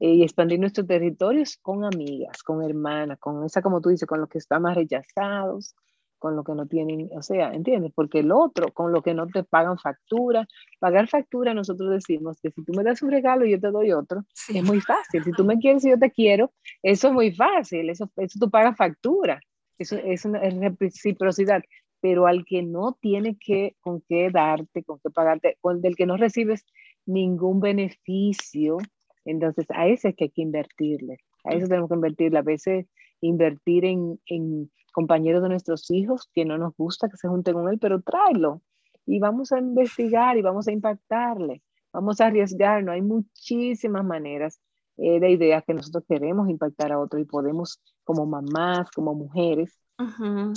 eh, 0.00 0.14
y 0.14 0.22
expandir 0.22 0.60
nuestros 0.60 0.86
territorios 0.86 1.56
con 1.56 1.84
amigas, 1.84 2.42
con 2.42 2.62
hermanas, 2.62 3.18
con 3.18 3.44
esa, 3.44 3.62
como 3.62 3.80
tú 3.80 3.88
dices, 3.88 4.06
con 4.06 4.20
los 4.20 4.28
que 4.28 4.38
están 4.38 4.62
más 4.62 4.76
rechazados, 4.76 5.74
con 6.18 6.36
los 6.36 6.44
que 6.44 6.52
no 6.52 6.66
tienen, 6.66 7.08
o 7.16 7.22
sea, 7.22 7.52
¿entiendes? 7.52 7.92
Porque 7.94 8.20
el 8.20 8.32
otro, 8.32 8.72
con 8.72 8.92
lo 8.92 9.02
que 9.02 9.14
no 9.14 9.26
te 9.26 9.44
pagan 9.44 9.78
factura, 9.78 10.46
pagar 10.78 11.08
factura, 11.08 11.54
nosotros 11.54 11.90
decimos 11.90 12.38
que 12.42 12.50
si 12.50 12.64
tú 12.64 12.72
me 12.74 12.82
das 12.82 13.02
un 13.02 13.10
regalo 13.10 13.46
y 13.46 13.52
yo 13.52 13.60
te 13.60 13.70
doy 13.70 13.92
otro, 13.92 14.24
es 14.48 14.62
muy 14.62 14.80
fácil. 14.80 15.24
Si 15.24 15.32
tú 15.32 15.44
me 15.44 15.58
quieres 15.58 15.84
y 15.84 15.90
yo 15.90 15.98
te 15.98 16.10
quiero, 16.10 16.52
eso 16.82 17.08
es 17.08 17.14
muy 17.14 17.32
fácil, 17.32 17.88
eso, 17.88 18.10
eso 18.16 18.38
tú 18.38 18.50
pagas 18.50 18.76
factura. 18.76 19.40
Eso 19.78 19.96
es 19.96 20.24
una 20.24 20.40
reciprocidad 20.78 21.62
pero 22.00 22.26
al 22.26 22.44
que 22.44 22.62
no 22.62 22.96
tiene 23.00 23.36
que, 23.38 23.76
con 23.80 24.00
qué 24.02 24.30
darte, 24.30 24.84
con 24.84 24.98
qué 25.00 25.10
pagarte, 25.10 25.56
con 25.60 25.80
del 25.80 25.96
que 25.96 26.06
no 26.06 26.16
recibes 26.16 26.64
ningún 27.06 27.60
beneficio, 27.60 28.78
entonces 29.24 29.66
a 29.70 29.86
ese 29.86 30.10
es 30.10 30.16
que 30.16 30.24
hay 30.24 30.30
que 30.30 30.42
invertirle, 30.42 31.18
a 31.44 31.54
eso 31.54 31.66
tenemos 31.66 31.88
que 31.88 31.96
invertirle, 31.96 32.38
a 32.38 32.42
veces 32.42 32.86
invertir 33.20 33.84
en, 33.84 34.20
en 34.26 34.70
compañeros 34.92 35.42
de 35.42 35.48
nuestros 35.48 35.90
hijos 35.90 36.28
que 36.34 36.44
no 36.44 36.58
nos 36.58 36.74
gusta 36.76 37.08
que 37.08 37.16
se 37.16 37.28
junten 37.28 37.54
con 37.54 37.68
él, 37.68 37.78
pero 37.78 38.00
tráelo 38.00 38.62
y 39.06 39.18
vamos 39.18 39.52
a 39.52 39.58
investigar 39.58 40.36
y 40.36 40.42
vamos 40.42 40.68
a 40.68 40.72
impactarle, 40.72 41.62
vamos 41.92 42.20
a 42.20 42.26
arriesgarnos, 42.26 42.92
hay 42.92 43.02
muchísimas 43.02 44.04
maneras 44.04 44.60
eh, 44.98 45.18
de 45.18 45.30
ideas 45.30 45.64
que 45.64 45.74
nosotros 45.74 46.04
queremos 46.08 46.48
impactar 46.48 46.92
a 46.92 46.98
otro 46.98 47.18
y 47.18 47.24
podemos 47.24 47.80
como 48.04 48.26
mamás, 48.26 48.90
como 48.90 49.14
mujeres, 49.14 49.80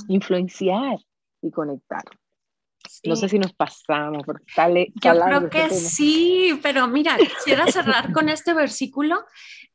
influenciar 0.07 0.99
y 1.41 1.51
conectar. 1.51 2.03
No 3.03 3.15
sé 3.15 3.29
si 3.29 3.39
nos 3.39 3.53
pasamos, 3.53 4.23
porque 4.25 4.43
Yo 5.01 5.19
creo 5.19 5.49
que 5.49 5.69
sí, 5.69 6.59
pero 6.61 6.87
mira, 6.87 7.17
quisiera 7.17 7.65
cerrar 7.71 8.11
con 8.11 8.29
este 8.29 8.53
versículo 8.53 9.25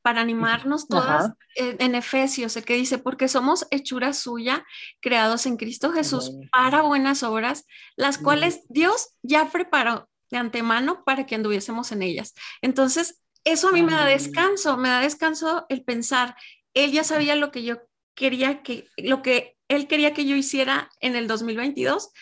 para 0.02 0.20
animarnos 0.20 0.86
todas 0.86 1.32
en 1.56 1.94
Efesios, 1.94 2.54
que 2.64 2.74
dice, 2.74 2.98
porque 2.98 3.26
somos 3.26 3.66
hechura 3.70 4.12
suya, 4.12 4.64
creados 5.00 5.46
en 5.46 5.56
Cristo 5.56 5.90
Jesús 5.90 6.32
para 6.52 6.82
buenas 6.82 7.22
obras, 7.22 7.66
las 7.96 8.18
cuales 8.18 8.62
Dios 8.68 9.14
ya 9.22 9.50
preparó 9.50 10.08
de 10.30 10.36
antemano 10.36 11.02
para 11.04 11.26
que 11.26 11.34
anduviésemos 11.34 11.90
en 11.92 12.02
ellas. 12.02 12.34
Entonces, 12.62 13.22
eso 13.44 13.68
a 13.68 13.72
mí 13.72 13.82
me 13.82 13.92
da 13.92 14.04
descanso, 14.04 14.76
me 14.76 14.88
da 14.88 15.00
descanso 15.00 15.66
el 15.68 15.82
pensar, 15.82 16.36
Él 16.74 16.92
ya 16.92 17.02
sabía 17.02 17.34
lo 17.34 17.50
que 17.50 17.64
yo 17.64 17.78
quería 18.14 18.62
que, 18.62 18.86
lo 18.96 19.22
que 19.22 19.55
Él 19.68 19.88
quería 19.88 20.14
que 20.14 20.26
yo 20.26 20.36
hiciera 20.36 20.90
en 21.00 21.16
el 21.16 21.26
2022. 21.26 22.12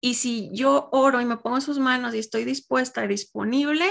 Y 0.00 0.14
si 0.14 0.50
yo 0.52 0.88
oro 0.92 1.20
y 1.20 1.24
me 1.24 1.38
pongo 1.38 1.56
en 1.56 1.62
sus 1.62 1.78
manos 1.78 2.14
y 2.14 2.18
estoy 2.18 2.44
dispuesta, 2.44 3.06
disponible, 3.06 3.86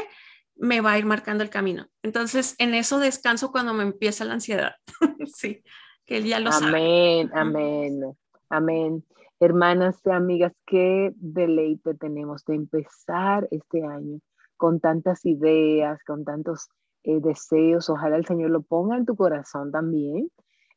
me 0.56 0.82
va 0.82 0.92
a 0.92 1.00
ir 1.00 1.06
marcando 1.06 1.44
el 1.44 1.50
camino. 1.50 1.88
Entonces, 2.04 2.56
en 2.60 2.76
eso 2.76 3.00
descanso 3.00 3.52
cuando 3.52 3.74
me 3.74 3.84
empieza 3.84 4.26
la 4.26 4.34
ansiedad. 4.34 4.74
sí, 5.34 5.64
que 6.06 6.18
Él 6.18 6.26
ya 6.26 6.40
lo 6.40 6.52
sabe. 6.52 6.68
Amén, 6.68 7.32
amén, 7.34 8.02
amén. 8.50 9.04
Hermanas 9.40 10.00
y 10.06 10.12
amigas, 10.12 10.54
qué 10.66 11.12
deleite 11.16 11.96
tenemos 11.96 12.46
de 12.46 12.56
empezar 12.56 13.48
este 13.52 13.84
año 13.84 14.20
con 14.56 14.80
tantas 14.80 15.26
ideas, 15.26 16.02
con 16.06 16.24
tantos 16.24 16.70
eh, 17.04 17.20
deseos. 17.20 17.90
Ojalá 17.90 18.16
el 18.16 18.26
Señor 18.26 18.52
lo 18.52 18.62
ponga 18.62 18.96
en 18.96 19.06
tu 19.06 19.16
corazón 19.16 19.72
también. 19.72 20.30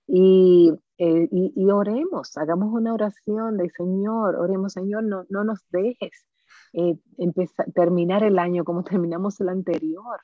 Y, 0.06 0.72
eh, 0.98 1.28
y, 1.30 1.70
oremos, 1.70 2.36
hagamos 2.36 2.72
una 2.72 2.94
oración 2.94 3.56
de 3.56 3.68
Señor, 3.70 4.36
oremos 4.36 4.72
Señor, 4.72 5.04
no, 5.04 5.24
no 5.28 5.44
nos 5.44 5.60
dejes 5.70 6.26
eh, 6.72 6.96
empezar, 7.18 7.66
terminar 7.72 8.22
el 8.22 8.38
año 8.38 8.64
como 8.64 8.84
terminamos 8.84 9.40
el 9.40 9.48
anterior. 9.48 10.20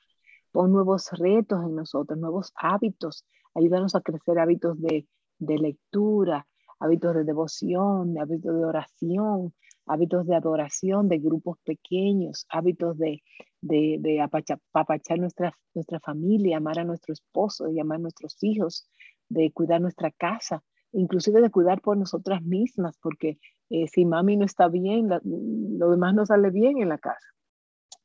Pon 0.51 0.71
nuevos 0.71 1.09
retos 1.11 1.63
en 1.63 1.75
nosotros, 1.75 2.17
nuevos 2.19 2.53
hábitos. 2.55 3.25
Ayúdanos 3.55 3.95
a 3.95 4.01
crecer 4.01 4.39
hábitos 4.39 4.79
de, 4.79 5.07
de 5.39 5.55
echura, 5.67 6.47
hábitos 6.79 7.15
de 7.15 7.23
devoción, 7.23 8.17
hábitos 8.19 8.55
de 8.55 8.65
oración, 8.65 9.53
hábitos 9.85 10.25
de 10.25 10.35
adoración 10.35 11.07
de 11.09 11.19
grupos 11.19 11.57
pequeños, 11.63 12.45
hábitos 12.49 12.97
de, 12.97 13.23
de, 13.61 14.21
apachar 14.21 15.19
nuestra, 15.19 15.57
nuestra 15.73 15.99
familia, 15.99 16.57
amar 16.57 16.79
a 16.79 16.83
nuestro 16.83 17.13
esposo, 17.13 17.65
de 17.65 17.81
amar 17.81 17.97
a 17.97 18.01
nuestros 18.01 18.37
hijos, 18.43 18.87
de 19.29 19.51
cuidar 19.51 19.81
nuestra 19.81 20.11
casa, 20.11 20.63
inclusive 20.91 21.41
de 21.41 21.49
cuidar 21.49 21.81
por 21.81 21.97
nosotras 21.97 22.41
mismas, 22.41 22.97
porque 22.97 23.39
eh, 23.69 23.87
si 23.87 24.05
mami 24.05 24.37
no 24.37 24.45
está 24.45 24.67
bien, 24.67 25.09
lo 25.09 25.91
demás 25.91 26.13
no 26.13 26.25
sale 26.25 26.49
bien 26.51 26.81
en 26.81 26.89
la 26.89 26.97
casa. 26.97 27.27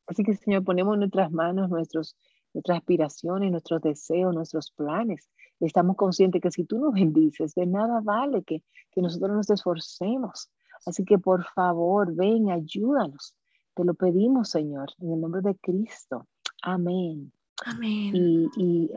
Así 0.07 0.25
que, 0.25 0.35
Señor, 0.35 0.65
ponemos 0.65 0.95
en 0.95 1.01
nuestras 1.01 1.31
manos 1.31 1.69
nuestros, 1.69 2.17
nuestras 2.55 2.79
aspiraciones, 2.79 3.51
nuestros 3.51 3.83
deseos, 3.83 4.35
nuestros 4.35 4.71
planes. 4.71 5.29
Estamos 5.61 5.97
conscientes 5.97 6.41
que 6.41 6.51
si 6.51 6.65
tú 6.65 6.79
nos 6.79 6.95
bendices, 6.95 7.55
de 7.55 7.67
nada 7.67 8.01
vale 8.03 8.43
que, 8.43 8.63
que 8.91 9.03
nosotros 9.03 9.33
nos 9.33 9.51
esforcemos. 9.51 10.51
Así 10.87 11.05
que, 11.05 11.19
por 11.19 11.45
favor, 11.55 12.15
ven, 12.15 12.51
ayúdanos. 12.51 13.35
Te 13.75 13.85
lo 13.85 13.95
pedimos, 13.95 14.49
Señor, 14.49 14.89
en 14.99 15.13
el 15.13 15.21
nombre 15.21 15.43
de 15.43 15.55
Cristo. 15.57 16.27
Amén. 16.63 17.33
Amén. 17.65 18.13
Y, 18.15 18.49
y, 18.57 18.91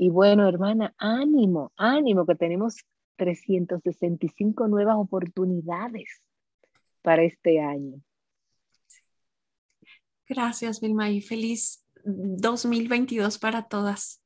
y 0.00 0.10
bueno, 0.10 0.48
hermana, 0.48 0.94
ánimo, 0.96 1.72
ánimo, 1.76 2.24
que 2.24 2.36
tenemos 2.36 2.76
365 3.16 4.68
nuevas 4.68 4.96
oportunidades 4.96 6.22
para 7.02 7.24
este 7.24 7.60
año. 7.60 8.00
Gracias, 10.28 10.80
Vilma, 10.80 11.10
y 11.10 11.20
feliz 11.20 11.84
2022 12.04 13.38
para 13.38 13.66
todas. 13.66 14.22